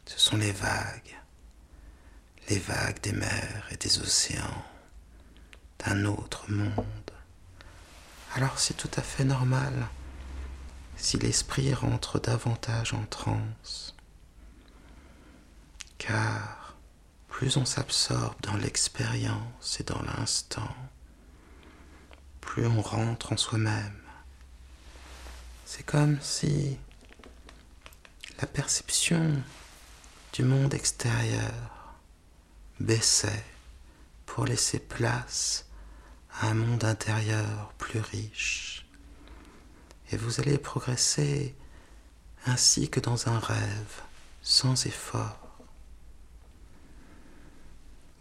ce 0.04 0.18
sont 0.18 0.36
les 0.36 0.50
vagues, 0.50 1.16
les 2.48 2.58
vagues 2.58 3.00
des 3.02 3.12
mers 3.12 3.68
et 3.70 3.76
des 3.76 4.00
océans, 4.00 4.64
d'un 5.78 6.04
autre 6.06 6.50
monde. 6.50 7.12
Alors 8.34 8.58
c'est 8.58 8.76
tout 8.76 8.90
à 8.96 9.00
fait 9.00 9.24
normal 9.24 9.86
si 10.96 11.18
l'esprit 11.18 11.72
rentre 11.72 12.18
davantage 12.18 12.92
en 12.92 13.04
transe, 13.06 13.94
car 15.98 16.76
plus 17.28 17.56
on 17.56 17.64
s'absorbe 17.64 18.40
dans 18.42 18.56
l'expérience 18.56 19.78
et 19.78 19.84
dans 19.84 20.02
l'instant, 20.02 20.74
plus 22.40 22.66
on 22.66 22.82
rentre 22.82 23.32
en 23.32 23.36
soi-même. 23.36 24.07
C'est 25.70 25.82
comme 25.82 26.18
si 26.22 26.78
la 28.40 28.46
perception 28.46 29.42
du 30.32 30.42
monde 30.42 30.72
extérieur 30.72 31.94
baissait 32.80 33.44
pour 34.24 34.46
laisser 34.46 34.78
place 34.78 35.66
à 36.40 36.46
un 36.48 36.54
monde 36.54 36.84
intérieur 36.84 37.74
plus 37.76 38.00
riche. 38.00 38.86
Et 40.10 40.16
vous 40.16 40.40
allez 40.40 40.56
progresser 40.56 41.54
ainsi 42.46 42.88
que 42.88 43.00
dans 43.00 43.28
un 43.28 43.38
rêve, 43.38 44.00
sans 44.40 44.86
effort. 44.86 45.58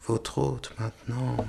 Votre 0.06 0.40
hôte 0.40 0.78
maintenant, 0.78 1.48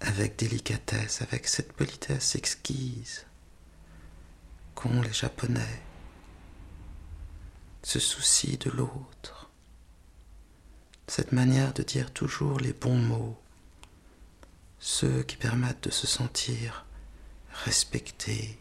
avec 0.00 0.36
délicatesse, 0.36 1.22
avec 1.22 1.46
cette 1.46 1.72
politesse 1.72 2.34
exquise 2.34 3.24
qu'ont 4.76 5.02
les 5.02 5.12
Japonais, 5.12 5.82
ce 7.82 7.98
souci 7.98 8.58
de 8.58 8.70
l'autre, 8.70 9.50
cette 11.08 11.32
manière 11.32 11.72
de 11.72 11.82
dire 11.82 12.12
toujours 12.12 12.60
les 12.60 12.74
bons 12.74 12.98
mots, 12.98 13.40
ceux 14.78 15.22
qui 15.22 15.36
permettent 15.36 15.84
de 15.84 15.90
se 15.90 16.06
sentir 16.06 16.84
respecté, 17.64 18.58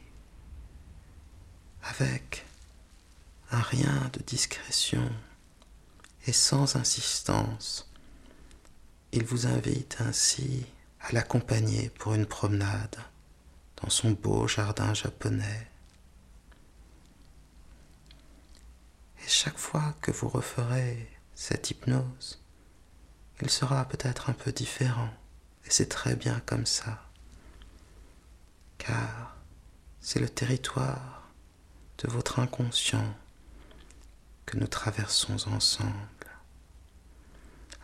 avec 1.84 2.46
un 3.52 3.62
rien 3.62 4.10
de 4.14 4.22
discrétion 4.24 5.08
et 6.28 6.32
sans 6.32 6.78
insistance. 6.78 7.92
Il 9.12 9.26
vous 9.26 9.48
invite 9.48 9.98
ainsi 10.00 10.66
à 11.02 11.12
l'accompagner 11.12 11.90
pour 11.90 12.14
une 12.14 12.26
promenade 12.26 12.98
dans 13.82 13.90
son 13.90 14.12
beau 14.12 14.48
jardin 14.48 14.94
japonais. 14.94 15.68
Et 19.26 19.28
chaque 19.28 19.58
fois 19.58 19.96
que 20.02 20.12
vous 20.12 20.30
referez 20.30 21.10
cette 21.34 21.72
hypnose, 21.72 22.40
il 23.42 23.50
sera 23.50 23.84
peut-être 23.86 24.30
un 24.30 24.34
peu 24.34 24.52
différent. 24.52 25.10
Et 25.66 25.72
c'est 25.72 25.90
très 25.90 26.16
bien 26.16 26.40
comme 26.46 26.68
ça. 26.68 27.02
Car 28.78 29.36
c'est 30.00 30.20
le 30.20 30.30
territoire 30.30 31.32
de 31.98 32.08
votre 32.08 32.38
inconscient 32.38 33.16
que 34.46 34.58
nous 34.58 34.68
traversons 34.68 35.48
ensemble. 35.48 35.92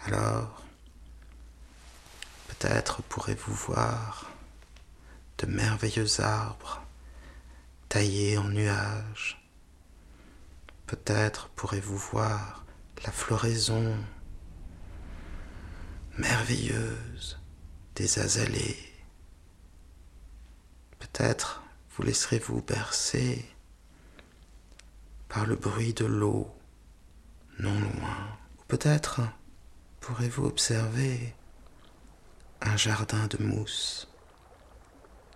Alors, 0.06 0.62
peut-être 2.50 3.02
pourrez-vous 3.02 3.56
voir 3.56 4.30
de 5.40 5.48
merveilleux 5.48 6.22
arbres 6.22 6.84
taillés 7.90 8.38
en 8.38 8.50
nuages. 8.50 9.41
Peut-être 10.92 11.48
pourrez-vous 11.56 11.98
voir 11.98 12.66
la 13.06 13.14
floraison 13.14 13.98
merveilleuse 16.18 17.40
des 17.96 18.20
azalées. 18.20 18.78
Peut-être 21.00 21.64
vous 21.92 22.04
laisserez-vous 22.04 22.62
bercer 22.64 23.46
par 25.30 25.46
le 25.46 25.56
bruit 25.56 25.94
de 25.94 26.04
l'eau 26.04 26.54
non 27.60 27.80
loin. 27.80 28.38
Ou 28.60 28.64
peut-être 28.68 29.22
pourrez-vous 30.02 30.44
observer 30.44 31.34
un 32.60 32.76
jardin 32.76 33.28
de 33.28 33.42
mousse. 33.42 34.10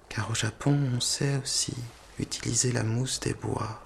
Car 0.09 0.29
au 0.29 0.35
Japon, 0.35 0.77
on 0.93 0.99
sait 0.99 1.37
aussi 1.37 1.77
utiliser 2.19 2.73
la 2.73 2.83
mousse 2.83 3.21
des 3.21 3.33
bois 3.33 3.84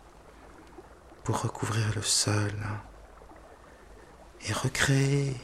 pour 1.29 1.43
recouvrir 1.43 1.93
le 1.95 2.01
sol 2.01 2.51
et 4.47 4.51
recréer 4.51 5.37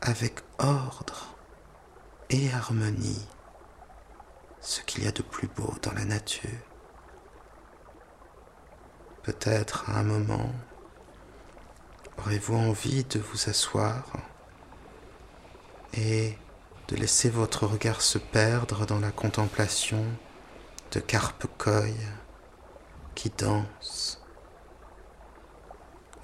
avec 0.00 0.40
ordre 0.58 1.36
et 2.28 2.52
harmonie 2.52 3.24
ce 4.60 4.80
qu'il 4.80 5.04
y 5.04 5.06
a 5.06 5.12
de 5.12 5.22
plus 5.22 5.46
beau 5.46 5.72
dans 5.80 5.92
la 5.92 6.04
nature. 6.04 6.50
Peut-être 9.22 9.88
à 9.90 10.00
un 10.00 10.02
moment 10.02 10.50
aurez-vous 12.18 12.56
envie 12.56 13.04
de 13.04 13.20
vous 13.20 13.48
asseoir 13.48 14.10
et 15.94 16.36
de 16.88 16.96
laisser 16.96 17.30
votre 17.30 17.64
regard 17.64 18.00
se 18.00 18.18
perdre 18.18 18.86
dans 18.86 18.98
la 18.98 19.12
contemplation 19.12 20.04
de 20.90 20.98
carpe 20.98 21.46
qui 23.14 23.30
dansent. 23.30 24.17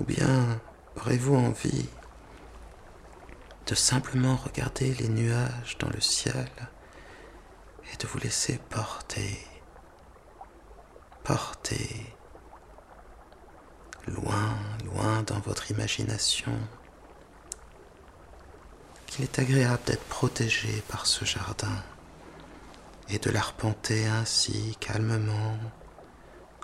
Ou 0.01 0.05
bien 0.05 0.61
aurez-vous 0.97 1.37
envie 1.37 1.89
de 3.67 3.75
simplement 3.75 4.37
regarder 4.37 4.95
les 4.95 5.09
nuages 5.09 5.79
dans 5.79 5.89
le 5.89 6.01
ciel 6.01 6.51
et 7.93 7.97
de 7.97 8.07
vous 8.07 8.19
laisser 8.19 8.59
porter, 8.71 9.39
porter, 11.23 12.15
loin, 14.07 14.55
loin 14.85 15.23
dans 15.23 15.41
votre 15.41 15.71
imagination, 15.71 16.53
qu'il 19.07 19.25
est 19.25 19.39
agréable 19.39 19.83
d'être 19.87 20.05
protégé 20.05 20.83
par 20.89 21.07
ce 21.07 21.25
jardin 21.25 21.83
et 23.09 23.19
de 23.19 23.31
l'arpenter 23.31 24.07
ainsi 24.07 24.77
calmement 24.81 25.57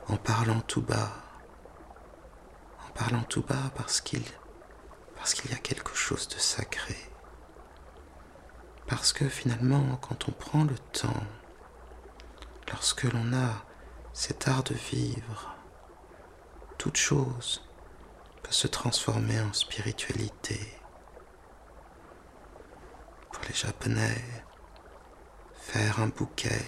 en 0.08 0.16
parlant 0.16 0.60
tout 0.60 0.82
bas, 0.82 1.12
parlant 2.90 3.22
tout 3.22 3.42
bas 3.42 3.70
parce 3.76 4.00
qu'il 4.00 4.22
parce 5.16 5.34
qu'il 5.34 5.50
y 5.50 5.54
a 5.54 5.58
quelque 5.58 5.94
chose 5.94 6.28
de 6.28 6.38
sacré. 6.38 6.96
Parce 8.86 9.12
que 9.12 9.28
finalement, 9.28 9.96
quand 9.96 10.28
on 10.28 10.32
prend 10.32 10.64
le 10.64 10.78
temps, 10.78 11.22
lorsque 12.70 13.02
l'on 13.02 13.32
a 13.34 13.64
cet 14.14 14.48
art 14.48 14.64
de 14.64 14.74
vivre, 14.74 15.54
toute 16.78 16.96
chose 16.96 17.62
peut 18.42 18.50
se 18.50 18.66
transformer 18.66 19.38
en 19.40 19.52
spiritualité. 19.52 20.58
Pour 23.30 23.42
les 23.46 23.54
Japonais, 23.54 24.24
faire 25.54 26.00
un 26.00 26.08
bouquet 26.08 26.64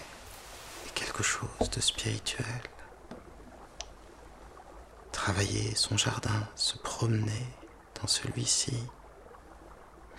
est 0.87 0.94
quelque 0.94 1.22
chose 1.22 1.70
de 1.74 1.80
spirituel. 1.80 2.61
Travailler 5.12 5.75
son 5.77 5.96
jardin, 5.96 6.48
se 6.57 6.77
promener, 6.79 7.46
celui-ci, 8.07 8.75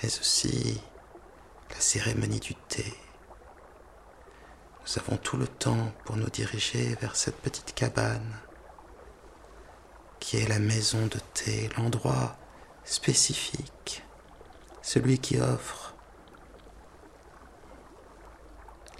mais 0.02 0.20
aussi 0.20 0.82
la 1.70 1.80
cérémonie 1.80 2.40
du 2.40 2.56
thé. 2.56 2.94
Nous 4.82 5.00
avons 5.00 5.18
tout 5.18 5.38
le 5.38 5.48
temps 5.48 5.92
pour 6.06 6.18
nous 6.18 6.30
diriger 6.30 6.96
vers 6.96 7.16
cette 7.16 7.38
petite 7.38 7.74
cabane 7.74 8.40
qui 10.20 10.38
est 10.38 10.48
la 10.48 10.60
maison 10.60 11.08
de 11.08 11.20
thé, 11.34 11.70
l'endroit 11.78 12.38
spécifique, 12.86 14.04
celui 14.82 15.20
qui 15.20 15.40
offre 15.40 15.94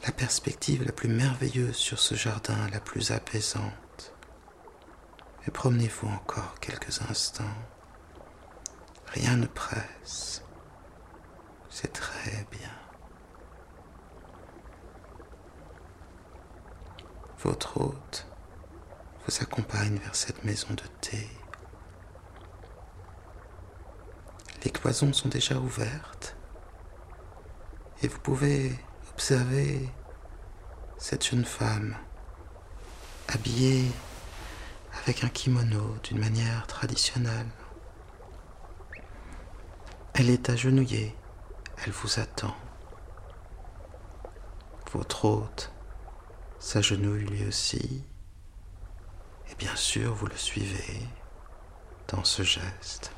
la 0.06 0.12
perspective 0.12 0.84
la 0.86 0.92
plus 0.92 1.10
merveilleuse 1.10 1.76
sur 1.76 2.00
ce 2.00 2.16
jardin, 2.16 2.70
la 2.72 2.82
plus 2.82 3.12
apaisante. 3.12 3.72
Et 5.48 5.52
promenez-vous 5.52 6.08
encore 6.08 6.60
quelques 6.60 7.02
instants. 7.10 7.44
Rien 9.08 9.36
ne 9.36 9.48
presse. 9.48 10.44
C'est 11.70 11.92
très 11.92 12.46
bien. 12.52 12.72
Votre 17.40 17.82
hôte 17.82 18.26
vous 19.26 19.42
accompagne 19.42 19.98
vers 19.98 20.16
cette 20.16 20.44
maison 20.46 20.70
de 20.70 20.84
thé. 21.02 21.30
Les 24.64 24.72
cloisons 24.72 25.12
sont 25.12 25.28
déjà 25.28 25.58
ouvertes 25.60 26.38
et 28.02 28.08
vous 28.08 28.20
pouvez 28.20 28.74
observer 29.12 29.90
cette 30.98 31.26
jeune 31.26 31.44
femme 31.44 31.98
habillée 33.28 33.92
avec 35.02 35.24
un 35.24 35.30
kimono 35.30 35.98
d'une 36.04 36.20
manière 36.20 36.68
traditionnelle. 36.68 37.48
Elle 40.14 40.30
est 40.30 40.50
agenouillée, 40.50 41.16
elle 41.84 41.92
vous 41.92 42.20
attend. 42.20 42.56
Votre 44.92 45.26
hôte 45.26 45.72
s'agenouille 46.60 47.26
lui 47.26 47.48
aussi, 47.48 48.04
et 49.50 49.56
bien 49.56 49.76
sûr 49.76 50.14
vous 50.14 50.28
le 50.28 50.38
suivez 50.38 51.02
dans 52.08 52.24
ce 52.24 52.44
geste. 52.44 53.12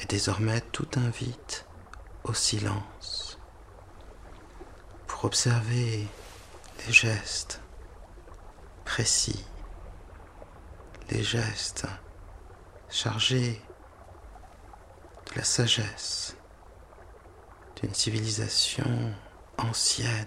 Et 0.00 0.06
désormais 0.06 0.60
tout 0.60 0.88
invite 0.96 1.66
au 2.24 2.32
silence 2.32 3.38
pour 5.06 5.24
observer 5.24 6.06
les 6.86 6.92
gestes 6.92 7.60
précis, 8.84 9.44
les 11.10 11.24
gestes 11.24 11.86
chargés 12.88 13.60
de 15.26 15.36
la 15.36 15.44
sagesse 15.44 16.36
d'une 17.76 17.94
civilisation 17.94 19.14
ancienne, 19.58 20.26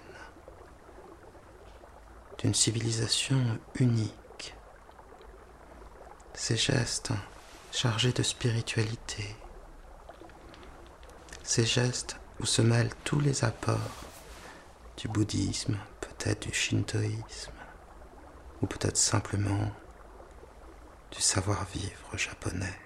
d'une 2.40 2.54
civilisation 2.54 3.60
unique. 3.76 4.56
Ces 6.34 6.58
gestes 6.58 7.14
chargés 7.72 8.12
de 8.12 8.24
spiritualité, 8.24 9.36
ces 11.44 11.66
gestes 11.66 12.18
où 12.40 12.46
se 12.46 12.62
mêlent 12.62 12.94
tous 13.04 13.20
les 13.20 13.46
apports 13.46 13.80
du 14.98 15.08
bouddhisme, 15.08 15.78
peut-être 16.02 16.48
du 16.48 16.54
shintoïsme, 16.54 17.52
ou 18.62 18.66
peut-être 18.68 18.98
simplement 18.98 19.72
savoir-vivre 21.34 22.16
japonais. 22.16 22.80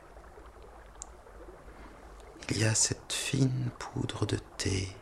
Il 2.50 2.60
y 2.60 2.64
a 2.64 2.74
cette 2.74 3.12
fine 3.12 3.70
poudre 3.78 4.26
de 4.26 4.38
thé, 4.56 4.96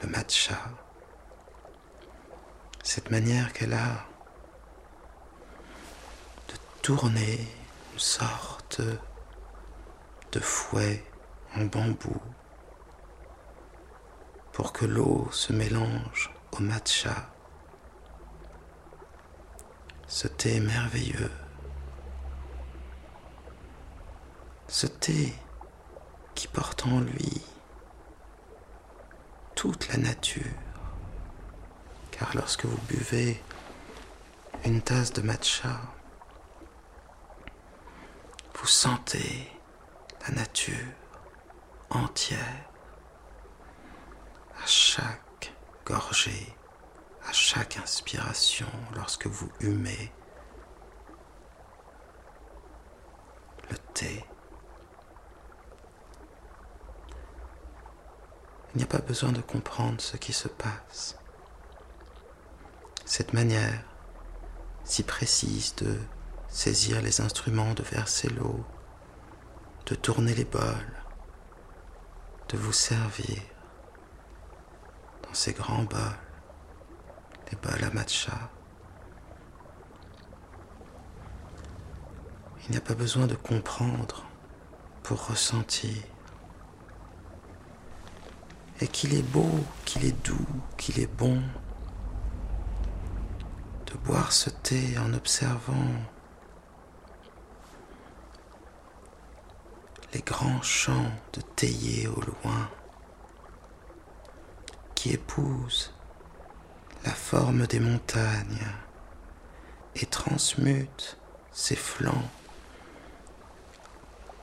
le 0.00 0.08
matcha, 0.08 0.60
cette 2.84 3.10
manière 3.10 3.52
qu'elle 3.52 3.72
a 3.72 4.06
de 6.46 6.54
tourner 6.82 7.48
une 7.94 7.98
sorte 7.98 8.80
de 10.30 10.38
fouet 10.38 11.04
en 11.56 11.64
bambou 11.64 12.22
pour 14.52 14.72
que 14.72 14.84
l'eau 14.84 15.28
se 15.32 15.52
mélange 15.52 16.30
au 16.52 16.60
matcha. 16.60 17.28
Ce 20.06 20.28
thé 20.28 20.60
merveilleux. 20.60 21.32
Ce 24.72 24.86
thé 24.86 25.34
qui 26.36 26.46
porte 26.46 26.86
en 26.86 27.00
lui 27.00 27.42
toute 29.56 29.88
la 29.88 29.96
nature. 29.96 30.44
Car 32.12 32.36
lorsque 32.36 32.66
vous 32.66 32.78
buvez 32.86 33.42
une 34.64 34.80
tasse 34.80 35.12
de 35.12 35.22
matcha, 35.22 35.80
vous 38.54 38.66
sentez 38.68 39.50
la 40.28 40.34
nature 40.36 40.86
entière 41.90 42.70
à 44.62 44.66
chaque 44.66 45.52
gorgée, 45.84 46.54
à 47.26 47.32
chaque 47.32 47.76
inspiration 47.76 48.70
lorsque 48.94 49.26
vous 49.26 49.50
humez 49.58 50.12
le 53.68 53.76
thé. 53.94 54.24
Il 58.74 58.78
n'y 58.78 58.84
a 58.84 58.86
pas 58.86 58.98
besoin 58.98 59.32
de 59.32 59.40
comprendre 59.40 60.00
ce 60.00 60.16
qui 60.16 60.32
se 60.32 60.48
passe. 60.48 61.16
Cette 63.04 63.32
manière 63.32 63.82
si 64.84 65.02
précise 65.02 65.74
de 65.76 65.98
saisir 66.48 67.00
les 67.02 67.20
instruments, 67.20 67.74
de 67.74 67.82
verser 67.82 68.28
l'eau, 68.28 68.64
de 69.86 69.94
tourner 69.94 70.34
les 70.34 70.44
bols, 70.44 71.02
de 72.48 72.56
vous 72.56 72.72
servir 72.72 73.40
dans 75.22 75.34
ces 75.34 75.52
grands 75.52 75.84
bols, 75.84 76.18
les 77.50 77.58
bols 77.58 77.84
à 77.84 77.90
matcha. 77.90 78.50
Il 82.64 82.72
n'y 82.72 82.76
a 82.76 82.80
pas 82.80 82.94
besoin 82.94 83.26
de 83.26 83.34
comprendre 83.34 84.24
pour 85.02 85.28
ressentir 85.28 85.96
et 88.80 88.88
qu'il 88.88 89.14
est 89.14 89.22
beau, 89.22 89.50
qu'il 89.84 90.04
est 90.04 90.24
doux, 90.24 90.46
qu'il 90.76 91.00
est 91.00 91.12
bon 91.18 91.42
de 93.86 93.94
boire 94.04 94.32
ce 94.32 94.50
thé 94.50 94.96
en 94.98 95.12
observant 95.12 95.86
les 100.12 100.20
grands 100.20 100.62
champs 100.62 101.12
de 101.32 101.40
théiers 101.40 102.08
au 102.08 102.20
loin 102.20 102.68
qui 104.94 105.12
épousent 105.12 105.92
la 107.04 107.12
forme 107.12 107.66
des 107.66 107.80
montagnes 107.80 108.66
et 109.96 110.06
transmutent 110.06 111.16
ses 111.52 111.76
flancs 111.76 112.28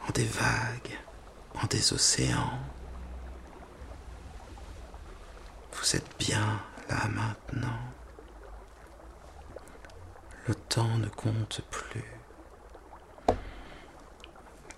en 0.08 0.12
des 0.12 0.26
vagues, 0.26 0.98
en 1.62 1.68
des 1.68 1.94
océans. 1.94 2.60
Vous 5.80 5.96
êtes 5.96 6.18
bien 6.18 6.60
là 6.90 7.08
maintenant. 7.08 7.80
Le 10.48 10.56
temps 10.56 10.98
ne 10.98 11.08
compte 11.08 11.62
plus. 11.70 12.04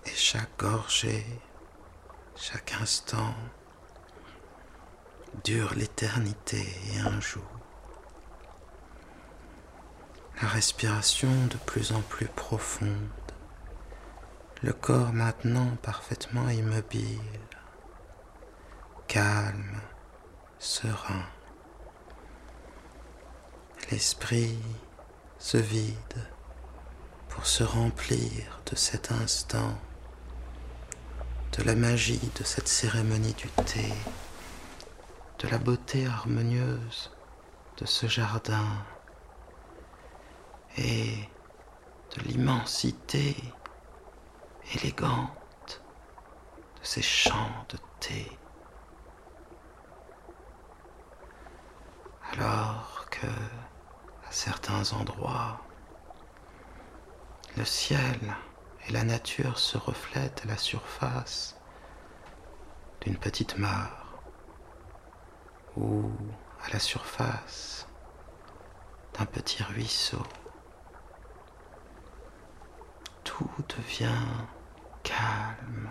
Et 0.06 0.14
chaque 0.14 0.56
gorgée, 0.58 1.24
chaque 2.36 2.74
instant 2.80 3.34
dure 5.44 5.74
l'éternité 5.74 6.66
et 6.92 7.00
un 7.00 7.20
jour. 7.20 7.48
La 10.42 10.48
respiration 10.48 11.30
de 11.46 11.56
plus 11.66 11.92
en 11.92 12.00
plus 12.02 12.26
profonde, 12.26 13.08
le 14.62 14.72
corps 14.72 15.12
maintenant 15.12 15.76
parfaitement 15.82 16.48
immobile, 16.50 17.20
calme, 19.06 19.80
serein. 20.60 21.24
L'esprit 23.90 24.58
se 25.38 25.56
vide 25.56 26.28
pour 27.30 27.46
se 27.46 27.64
remplir 27.64 28.60
de 28.70 28.76
cet 28.76 29.10
instant, 29.10 29.78
de 31.56 31.62
la 31.62 31.74
magie 31.74 32.30
de 32.38 32.44
cette 32.44 32.68
cérémonie 32.68 33.32
du 33.32 33.48
thé, 33.64 33.90
de 35.38 35.48
la 35.48 35.56
beauté 35.56 36.06
harmonieuse 36.06 37.10
de 37.78 37.86
ce 37.86 38.06
jardin 38.06 38.84
et 40.76 41.26
de 42.14 42.22
l'immensité 42.24 43.34
élégante 44.74 45.82
de 46.78 46.84
ces 46.86 47.02
champs 47.02 47.64
de 47.70 47.78
thé. 47.98 48.39
Alors 52.32 53.06
que, 53.10 53.26
à 53.26 54.30
certains 54.30 54.92
endroits, 54.92 55.60
le 57.56 57.64
ciel 57.64 58.18
et 58.86 58.92
la 58.92 59.04
nature 59.04 59.58
se 59.58 59.76
reflètent 59.76 60.42
à 60.44 60.48
la 60.48 60.56
surface 60.56 61.56
d'une 63.00 63.16
petite 63.16 63.58
mare 63.58 64.22
ou 65.76 66.10
à 66.64 66.72
la 66.72 66.78
surface 66.78 67.86
d'un 69.18 69.26
petit 69.26 69.62
ruisseau. 69.62 70.22
Tout 73.24 73.50
devient 73.76 74.26
calme, 75.02 75.90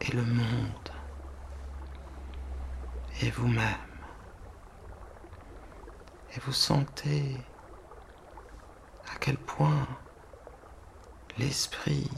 et 0.00 0.10
le 0.12 0.22
monde 0.22 0.90
et 3.22 3.30
vous-même. 3.30 3.93
Et 6.36 6.40
vous 6.40 6.52
sentez 6.52 7.36
à 9.12 9.16
quel 9.20 9.36
point 9.36 9.86
l'esprit, 11.38 12.10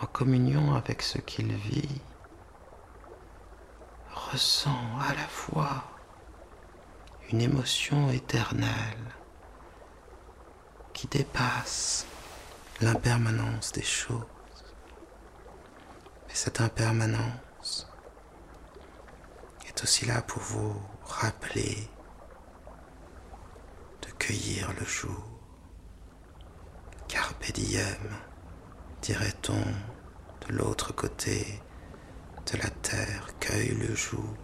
en 0.00 0.06
communion 0.06 0.74
avec 0.74 1.02
ce 1.02 1.18
qu'il 1.18 1.54
vit, 1.54 2.00
ressent 4.14 4.98
à 5.00 5.14
la 5.14 5.26
fois 5.26 5.84
une 7.30 7.40
émotion 7.40 8.10
éternelle 8.10 9.14
qui 10.92 11.06
dépasse 11.06 12.06
l'impermanence 12.80 13.72
des 13.72 13.82
choses. 13.82 14.26
Mais 16.28 16.34
cette 16.34 16.60
impermanence 16.60 17.88
est 19.66 19.82
aussi 19.82 20.04
là 20.04 20.20
pour 20.22 20.42
vous 20.42 20.74
rappeler 21.04 21.88
cueillir 24.22 24.72
le 24.78 24.86
jour. 24.86 25.24
Carpe 27.08 27.50
diem, 27.50 28.08
dirait-on 29.02 29.64
de 30.46 30.52
l'autre 30.52 30.94
côté 30.94 31.60
de 32.52 32.58
la 32.58 32.70
terre, 32.70 33.26
cueille 33.40 33.74
le 33.74 33.92
jour. 33.96 34.36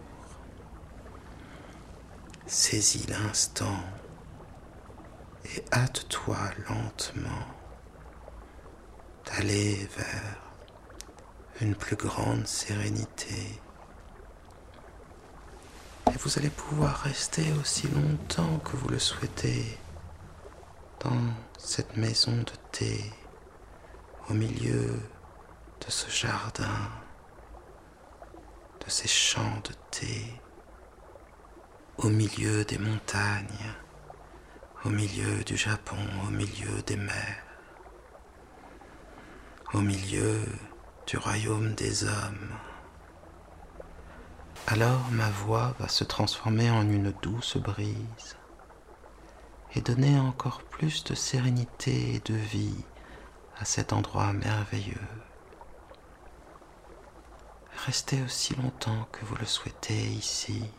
Saisis 2.45 3.07
l'instant 3.07 3.79
et 5.45 5.63
hâte-toi 5.71 6.37
lentement 6.67 7.47
d'aller 9.25 9.87
vers 9.95 10.41
une 11.61 11.75
plus 11.75 11.95
grande 11.95 12.45
sérénité. 12.45 13.61
Et 16.11 16.17
vous 16.17 16.39
allez 16.39 16.49
pouvoir 16.49 17.01
rester 17.01 17.43
aussi 17.59 17.87
longtemps 17.87 18.57
que 18.59 18.75
vous 18.77 18.89
le 18.89 18.97
souhaitez 18.97 19.77
dans 21.01 21.21
cette 21.57 21.97
maison 21.97 22.31
de 22.31 22.51
thé 22.71 23.03
au 24.27 24.33
milieu 24.33 24.87
de 24.87 25.91
ce 25.91 26.09
jardin, 26.09 26.89
de 28.83 28.89
ces 28.89 29.07
champs 29.07 29.61
de 29.63 29.73
thé, 29.91 30.41
au 31.99 32.09
milieu 32.09 32.65
des 32.65 32.79
montagnes, 32.79 33.73
au 34.85 34.89
milieu 34.89 35.43
du 35.43 35.57
Japon, 35.57 35.97
au 36.27 36.31
milieu 36.31 36.81
des 36.87 36.97
mers, 36.97 37.43
au 39.73 39.81
milieu 39.81 40.41
du 41.05 41.17
royaume 41.17 41.75
des 41.75 42.03
hommes. 42.03 42.49
Alors 44.67 45.09
ma 45.11 45.29
voix 45.29 45.73
va 45.79 45.87
se 45.87 46.03
transformer 46.03 46.69
en 46.69 46.83
une 46.83 47.11
douce 47.21 47.57
brise 47.57 48.37
et 49.73 49.81
donner 49.81 50.19
encore 50.19 50.61
plus 50.63 51.03
de 51.03 51.15
sérénité 51.15 52.15
et 52.15 52.19
de 52.19 52.35
vie 52.35 52.83
à 53.57 53.65
cet 53.65 53.93
endroit 53.93 54.33
merveilleux. 54.33 55.07
Restez 57.85 58.21
aussi 58.23 58.55
longtemps 58.55 59.07
que 59.11 59.25
vous 59.25 59.35
le 59.35 59.45
souhaitez 59.45 60.07
ici. 60.07 60.69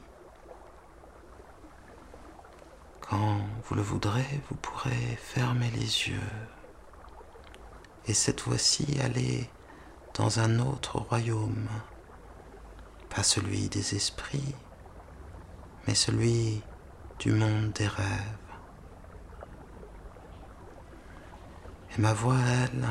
Quand 3.00 3.40
vous 3.64 3.74
le 3.74 3.82
voudrez, 3.82 4.40
vous 4.48 4.56
pourrez 4.56 5.18
fermer 5.20 5.70
les 5.70 6.08
yeux 6.08 6.30
et 8.06 8.14
cette 8.14 8.40
fois-ci 8.40 8.98
aller 9.00 9.48
dans 10.14 10.40
un 10.40 10.58
autre 10.58 10.98
royaume, 10.98 11.68
pas 13.14 13.22
celui 13.22 13.68
des 13.68 13.94
esprits, 13.94 14.54
mais 15.86 15.94
celui 15.94 16.62
du 17.18 17.32
monde 17.32 17.72
des 17.72 17.86
rêves. 17.86 18.38
Et 21.96 22.00
ma 22.00 22.14
voix, 22.14 22.38
elle, 22.64 22.86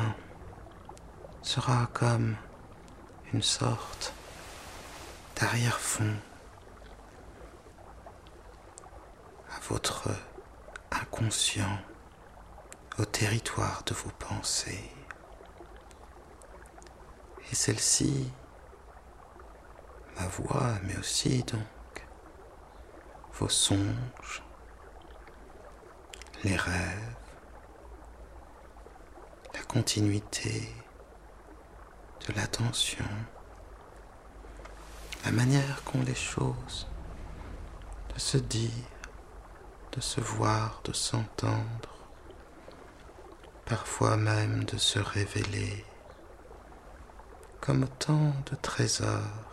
sera 1.42 1.88
comme 1.92 2.36
une 3.32 3.42
sorte 3.42 4.12
d'arrière-fond 5.36 6.16
votre 9.70 10.08
inconscient 10.90 11.78
au 12.98 13.04
territoire 13.04 13.84
de 13.86 13.94
vos 13.94 14.10
pensées. 14.10 14.90
Et 17.50 17.54
celle-ci, 17.54 18.32
ma 20.18 20.26
voix, 20.26 20.74
mais 20.84 20.96
aussi 20.98 21.42
donc 21.44 22.06
vos 23.34 23.48
songes, 23.48 24.42
les 26.44 26.56
rêves, 26.56 27.16
la 29.54 29.62
continuité 29.62 30.74
de 32.26 32.34
l'attention, 32.34 33.04
la 35.24 35.32
manière 35.32 35.82
qu'ont 35.84 36.02
les 36.02 36.14
choses 36.14 36.86
de 38.14 38.18
se 38.18 38.38
dire, 38.38 38.70
de 39.92 40.00
se 40.00 40.20
voir, 40.20 40.80
de 40.84 40.92
s'entendre, 40.92 41.90
parfois 43.64 44.16
même 44.16 44.64
de 44.64 44.76
se 44.76 44.98
révéler, 44.98 45.84
comme 47.60 47.84
autant 47.84 48.34
de 48.50 48.56
trésors, 48.56 49.49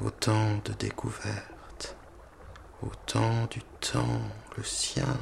autant 0.00 0.56
de 0.64 0.72
découvertes, 0.74 1.96
autant 2.82 3.46
du 3.46 3.60
temps, 3.80 4.20
le 4.56 4.62
sien 4.64 5.16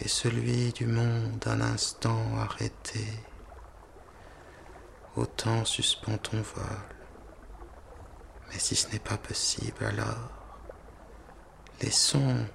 et 0.00 0.08
celui 0.08 0.72
du 0.72 0.86
monde 0.86 1.42
à 1.46 1.54
l'instant 1.54 2.36
arrêté. 2.38 3.06
Autant 5.16 5.64
suspend 5.64 6.18
ton 6.18 6.40
vol. 6.42 6.64
Mais 8.48 8.58
si 8.58 8.74
ce 8.74 8.90
n'est 8.90 8.98
pas 8.98 9.18
possible, 9.18 9.84
alors 9.84 10.30
laissons 11.80 12.46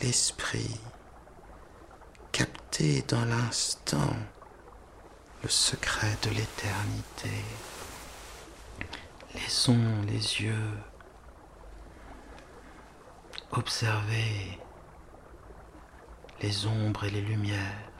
l'esprit, 0.00 0.80
capter 2.32 3.02
dans 3.02 3.24
l'instant 3.24 4.16
le 5.42 5.48
secret 5.48 6.16
de 6.22 6.30
l'éternité. 6.30 7.73
Laissons 9.34 10.02
les 10.06 10.42
yeux 10.42 10.78
observer 13.50 14.58
les 16.40 16.66
ombres 16.66 17.04
et 17.04 17.10
les 17.10 17.20
lumières 17.20 17.90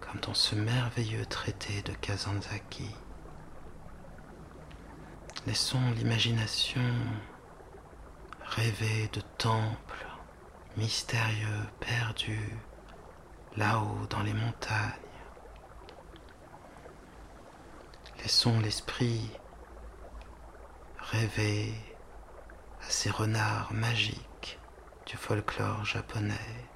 comme 0.00 0.20
dans 0.20 0.34
ce 0.34 0.54
merveilleux 0.54 1.24
traité 1.26 1.82
de 1.82 1.92
Kazanzaki. 1.92 2.94
Laissons 5.46 5.90
l'imagination 5.96 6.80
rêver 8.42 9.08
de 9.12 9.20
temples 9.38 10.06
mystérieux, 10.76 11.66
perdu, 11.80 12.58
là-haut 13.56 14.06
dans 14.10 14.22
les 14.22 14.34
montagnes. 14.34 14.92
Laissons 18.18 18.58
l'esprit 18.60 19.30
rêver 21.10 21.74
à 22.80 22.90
ces 22.90 23.10
renards 23.10 23.72
magiques 23.72 24.58
du 25.06 25.16
folklore 25.16 25.84
japonais, 25.84 26.68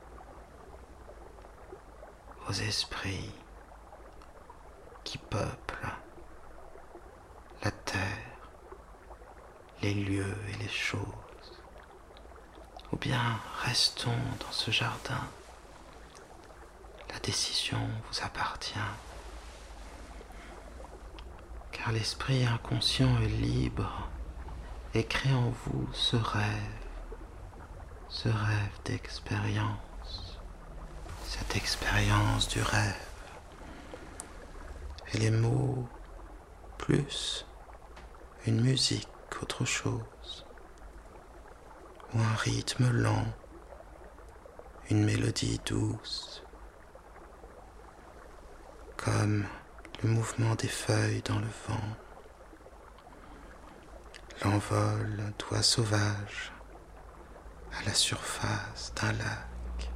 aux 2.48 2.52
esprits 2.52 3.32
qui 5.04 5.18
peuplent 5.18 5.94
la 7.62 7.70
terre, 7.70 8.38
les 9.82 9.94
lieux 9.94 10.36
et 10.50 10.62
les 10.62 10.68
choses. 10.68 11.04
Ou 12.92 12.96
bien 12.96 13.40
restons 13.62 14.10
dans 14.40 14.52
ce 14.52 14.70
jardin. 14.70 15.26
La 17.10 17.18
décision 17.20 17.80
vous 18.10 18.24
appartient. 18.24 18.78
Car 21.72 21.92
l'esprit 21.92 22.46
inconscient 22.46 23.20
est 23.22 23.28
libre 23.28 24.08
et 24.94 25.04
crée 25.04 25.32
en 25.32 25.50
vous 25.50 25.88
ce 25.92 26.16
rêve, 26.16 26.44
ce 28.08 28.28
rêve 28.28 28.80
d'expérience, 28.84 30.40
cette 31.24 31.56
expérience 31.56 32.48
du 32.48 32.62
rêve. 32.62 32.94
Et 35.12 35.18
les 35.18 35.30
mots, 35.30 35.88
plus 36.78 37.46
une 38.46 38.60
musique 38.60 39.08
qu'autre 39.30 39.64
chose 39.64 40.46
ou 42.14 42.18
un 42.18 42.36
rythme 42.36 42.90
lent, 42.90 43.26
une 44.90 45.04
mélodie 45.04 45.60
douce, 45.66 46.42
comme 48.96 49.44
le 50.02 50.08
mouvement 50.08 50.54
des 50.54 50.68
feuilles 50.68 51.22
dans 51.22 51.38
le 51.38 51.48
vent, 51.68 51.96
l'envol 54.44 55.32
d'oies 55.38 55.62
sauvages 55.62 56.52
à 57.72 57.82
la 57.84 57.94
surface 57.94 58.92
d'un 58.94 59.12
lac, 59.12 59.90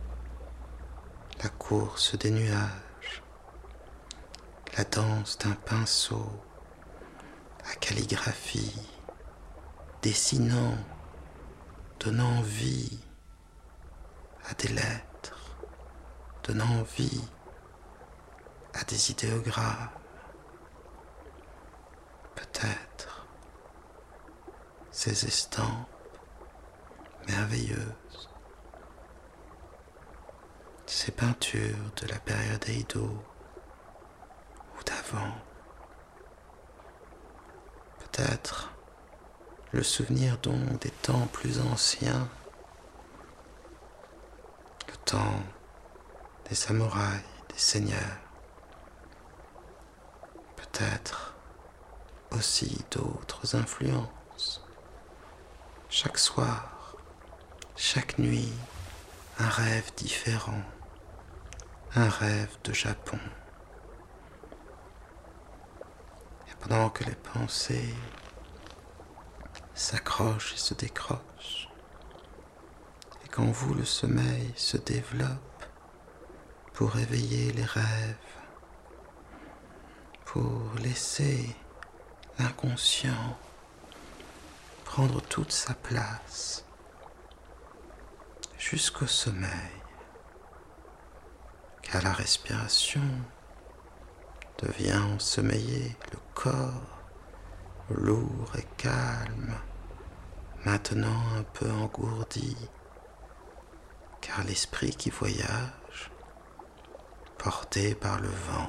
la 1.42 1.48
course 1.48 2.16
des 2.18 2.30
nuages, 2.30 3.22
la 4.76 4.84
danse 4.84 5.38
d'un 5.38 5.52
pinceau 5.52 6.28
à 7.70 7.74
calligraphie, 7.76 8.88
dessinant, 10.02 10.76
donnant 12.00 12.40
vie 12.42 12.98
à 14.48 14.54
des 14.54 14.68
lettres, 14.68 15.56
donnant 16.42 16.82
vie 16.96 17.24
à 18.74 18.82
des 18.84 19.10
idéogrammes. 19.12 19.90
Peut-être 22.34 23.11
ces 24.92 25.24
estampes 25.24 25.88
merveilleuses, 27.26 28.28
ces 30.86 31.10
peintures 31.10 31.90
de 31.96 32.06
la 32.08 32.18
période 32.18 32.62
Edo 32.68 33.08
ou 34.78 34.82
d'avant. 34.84 35.32
Peut-être 38.00 38.70
le 39.72 39.82
souvenir 39.82 40.36
donc 40.38 40.78
des 40.80 40.90
temps 40.90 41.26
plus 41.28 41.58
anciens, 41.58 42.28
le 44.88 44.96
temps 45.06 45.40
des 46.50 46.54
samouraïs, 46.54 47.22
des 47.48 47.58
seigneurs, 47.58 48.18
peut-être 50.56 51.34
aussi 52.32 52.84
d'autres 52.90 53.56
influences. 53.56 54.21
Chaque 55.94 56.16
soir, 56.16 56.96
chaque 57.76 58.18
nuit, 58.18 58.54
un 59.38 59.48
rêve 59.50 59.92
différent, 59.94 60.62
un 61.94 62.08
rêve 62.08 62.56
de 62.64 62.72
Japon. 62.72 63.18
Et 66.48 66.54
pendant 66.60 66.88
que 66.88 67.04
les 67.04 67.14
pensées 67.14 67.94
s'accrochent 69.74 70.54
et 70.54 70.56
se 70.56 70.72
décrochent, 70.72 71.68
et 73.26 73.28
quand 73.28 73.50
vous 73.52 73.74
le 73.74 73.84
sommeil 73.84 74.50
se 74.56 74.78
développe 74.78 75.66
pour 76.72 76.98
éveiller 76.98 77.52
les 77.52 77.66
rêves, 77.66 78.16
pour 80.24 80.72
laisser 80.78 81.54
l'inconscient 82.38 83.36
prendre 84.92 85.22
toute 85.22 85.52
sa 85.52 85.72
place. 85.72 86.66
Jusqu'au 88.58 89.06
sommeil, 89.06 89.72
car 91.80 92.02
la 92.02 92.12
respiration 92.12 93.00
devient 94.58 95.00
ensommeillée, 95.14 95.96
le 96.12 96.18
corps 96.34 96.98
lourd 97.88 98.52
et 98.58 98.66
calme, 98.76 99.54
maintenant 100.66 101.22
un 101.38 101.42
peu 101.42 101.70
engourdi, 101.70 102.54
car 104.20 104.44
l'esprit 104.44 104.90
qui 104.90 105.08
voyage, 105.08 106.10
porté 107.38 107.94
par 107.94 108.20
le 108.20 108.28
vent, 108.28 108.68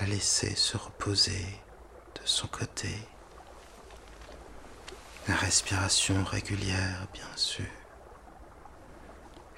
l'a 0.00 0.06
laissé 0.06 0.54
se 0.54 0.78
reposer 0.78 1.60
de 2.14 2.22
son 2.24 2.46
côté. 2.46 3.06
La 5.28 5.34
respiration 5.34 6.22
régulière, 6.22 7.08
bien 7.12 7.36
sûr, 7.36 7.66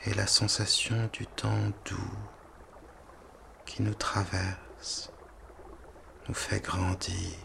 et 0.07 0.15
la 0.15 0.27
sensation 0.27 1.11
du 1.13 1.27
temps 1.27 1.69
doux 1.85 2.19
qui 3.67 3.83
nous 3.83 3.93
traverse, 3.93 5.13
nous 6.27 6.35
fait 6.35 6.61
grandir, 6.61 7.37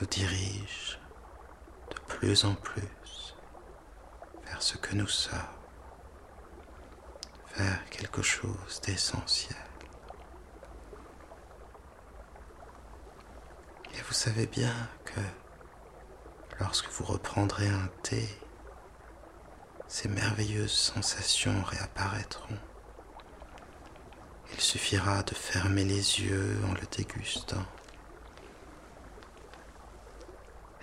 nous 0.00 0.06
dirige 0.06 0.98
de 1.90 2.00
plus 2.06 2.46
en 2.46 2.54
plus 2.54 3.36
vers 4.46 4.62
ce 4.62 4.78
que 4.78 4.94
nous 4.94 5.06
sommes, 5.06 5.38
vers 7.58 7.84
quelque 7.90 8.22
chose 8.22 8.80
d'essentiel. 8.86 9.58
Et 13.92 14.00
vous 14.00 14.14
savez 14.14 14.46
bien 14.46 14.74
lorsque 16.60 16.90
vous 16.90 17.04
reprendrez 17.04 17.66
un 17.66 17.88
thé, 18.02 18.28
ces 19.88 20.08
merveilleuses 20.08 20.70
sensations 20.70 21.62
réapparaîtront. 21.64 22.58
Il 24.52 24.60
suffira 24.60 25.22
de 25.22 25.34
fermer 25.34 25.84
les 25.84 26.20
yeux 26.20 26.58
en 26.68 26.74
le 26.74 26.86
dégustant. 26.96 27.64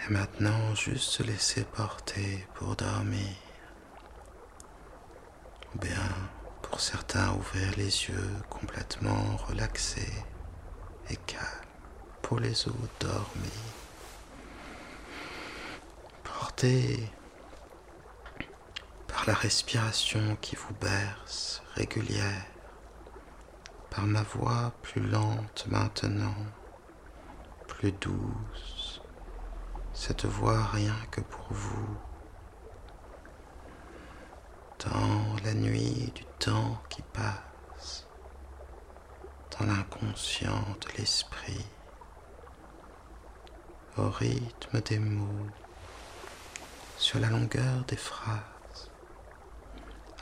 Et 0.06 0.12
maintenant, 0.12 0.74
juste 0.76 1.10
se 1.10 1.24
laisser 1.24 1.64
porter 1.64 2.48
pour 2.56 2.76
dormir. 2.76 3.36
Ou 5.76 5.80
bien, 5.80 6.10
pour 6.62 6.80
certains, 6.80 7.34
ouvrir 7.34 7.72
les 7.78 8.08
yeux 8.08 8.36
complètement 8.50 9.38
relaxés 9.48 10.14
et 11.10 11.16
calmes. 11.28 11.46
Pour 12.22 12.40
les 12.40 12.68
autres, 12.68 13.00
dormir. 13.00 13.77
Par 19.08 19.28
la 19.28 19.36
respiration 19.36 20.36
qui 20.42 20.56
vous 20.56 20.74
berce 20.82 21.62
régulière 21.76 22.48
par 23.92 24.08
ma 24.08 24.24
voix 24.24 24.74
plus 24.82 25.02
lente 25.08 25.68
maintenant, 25.70 26.34
plus 27.68 27.92
douce, 27.92 29.04
cette 29.94 30.26
voix 30.26 30.64
rien 30.64 30.96
que 31.12 31.22
pour 31.22 31.46
vous, 31.52 31.96
dans 34.80 35.36
la 35.44 35.54
nuit 35.54 36.12
du 36.16 36.26
temps 36.40 36.82
qui 36.90 37.04
passe, 37.04 38.08
dans 39.60 39.68
l'inconscient 39.68 40.66
de 40.82 40.98
l'esprit, 40.98 41.68
au 43.96 44.10
rythme 44.10 44.82
des 44.82 44.98
mots, 44.98 45.52
sur 46.98 47.20
la 47.20 47.30
longueur 47.30 47.84
des 47.88 47.96
phrases, 47.96 48.92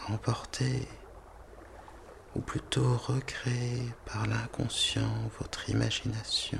emporté 0.09 0.87
ou 2.35 2.41
plutôt 2.41 2.97
recréer 2.97 3.93
par 4.05 4.27
l'inconscient 4.27 5.09
votre 5.39 5.69
imagination 5.69 6.59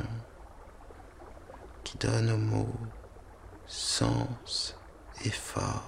qui 1.83 1.97
donne 1.97 2.31
aux 2.31 2.37
mots 2.37 2.79
sens 3.67 4.77
et 5.25 5.29
forme. 5.29 5.83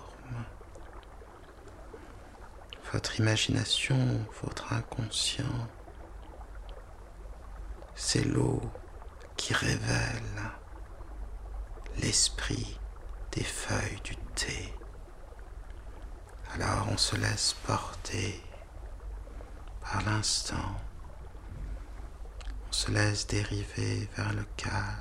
Votre 2.92 3.20
imagination, 3.20 4.26
votre 4.44 4.74
inconscient, 4.74 5.68
c'est 7.96 8.26
l'eau 8.26 8.62
qui 9.38 9.54
révèle 9.54 10.52
l'esprit 11.98 12.78
feuilles 13.44 14.02
du 14.04 14.16
thé. 14.36 14.74
Alors 16.54 16.88
on 16.92 16.98
se 16.98 17.16
laisse 17.16 17.54
porter 17.66 18.42
par 19.82 20.02
l'instant, 20.04 20.76
on 22.68 22.72
se 22.72 22.92
laisse 22.92 23.28
dériver 23.28 24.10
vers 24.16 24.34
le 24.34 24.44
calme, 24.56 24.98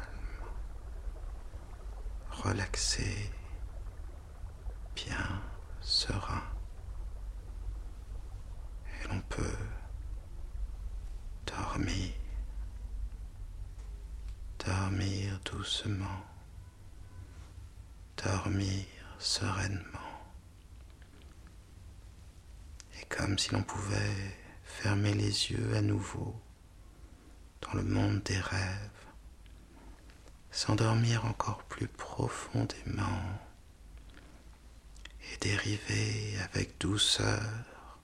relaxé, 2.30 3.32
bien 4.94 5.42
serein. 5.80 6.42
Et 8.88 9.08
l'on 9.08 9.20
peut 9.22 9.58
dormir, 11.46 12.12
dormir 14.64 15.40
doucement, 15.44 16.24
dormir 18.26 18.84
sereinement. 19.20 20.12
Et 23.00 23.04
comme 23.04 23.38
si 23.38 23.52
l'on 23.52 23.62
pouvait 23.62 24.36
fermer 24.64 25.14
les 25.14 25.52
yeux 25.52 25.76
à 25.76 25.80
nouveau 25.80 26.34
dans 27.60 27.74
le 27.74 27.84
monde 27.84 28.20
des 28.24 28.40
rêves, 28.40 29.04
s'endormir 30.50 31.24
encore 31.24 31.62
plus 31.64 31.86
profondément 31.86 33.22
et 35.30 35.36
dériver 35.40 36.36
avec 36.46 36.80
douceur 36.80 38.00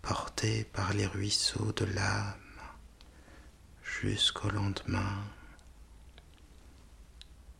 porté 0.00 0.64
par 0.64 0.94
les 0.94 1.06
ruisseaux 1.06 1.72
de 1.72 1.84
l'âme 1.84 2.62
jusqu'au 3.82 4.48
lendemain. 4.48 5.24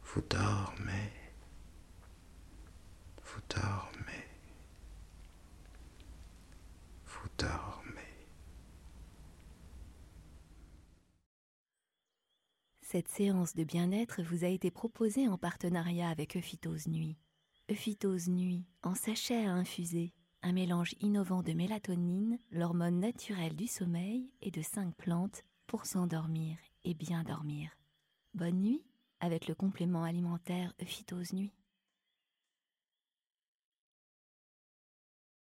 Vous 0.06 0.22
dormez, 0.22 1.19
dormez, 3.50 4.26
vous 7.06 7.28
dormez. 7.38 8.00
Cette 12.82 13.08
séance 13.08 13.54
de 13.54 13.64
bien-être 13.64 14.22
vous 14.22 14.44
a 14.44 14.48
été 14.48 14.70
proposée 14.70 15.28
en 15.28 15.38
partenariat 15.38 16.08
avec 16.08 16.36
Euphytose 16.36 16.88
Nuit. 16.88 17.16
Euphytose 17.70 18.28
Nuit, 18.28 18.64
en 18.82 18.94
sachet 18.94 19.46
à 19.46 19.52
infuser, 19.52 20.12
un 20.42 20.52
mélange 20.52 20.94
innovant 21.00 21.42
de 21.42 21.52
mélatonine, 21.52 22.38
l'hormone 22.50 22.98
naturelle 22.98 23.54
du 23.54 23.66
sommeil, 23.66 24.30
et 24.40 24.50
de 24.50 24.62
cinq 24.62 24.94
plantes 24.96 25.44
pour 25.66 25.86
s'endormir 25.86 26.56
et 26.84 26.94
bien 26.94 27.22
dormir. 27.22 27.70
Bonne 28.34 28.60
nuit 28.60 28.82
avec 29.20 29.46
le 29.46 29.54
complément 29.54 30.02
alimentaire 30.02 30.72
Euphytose 30.80 31.32
Nuit. 31.32 31.52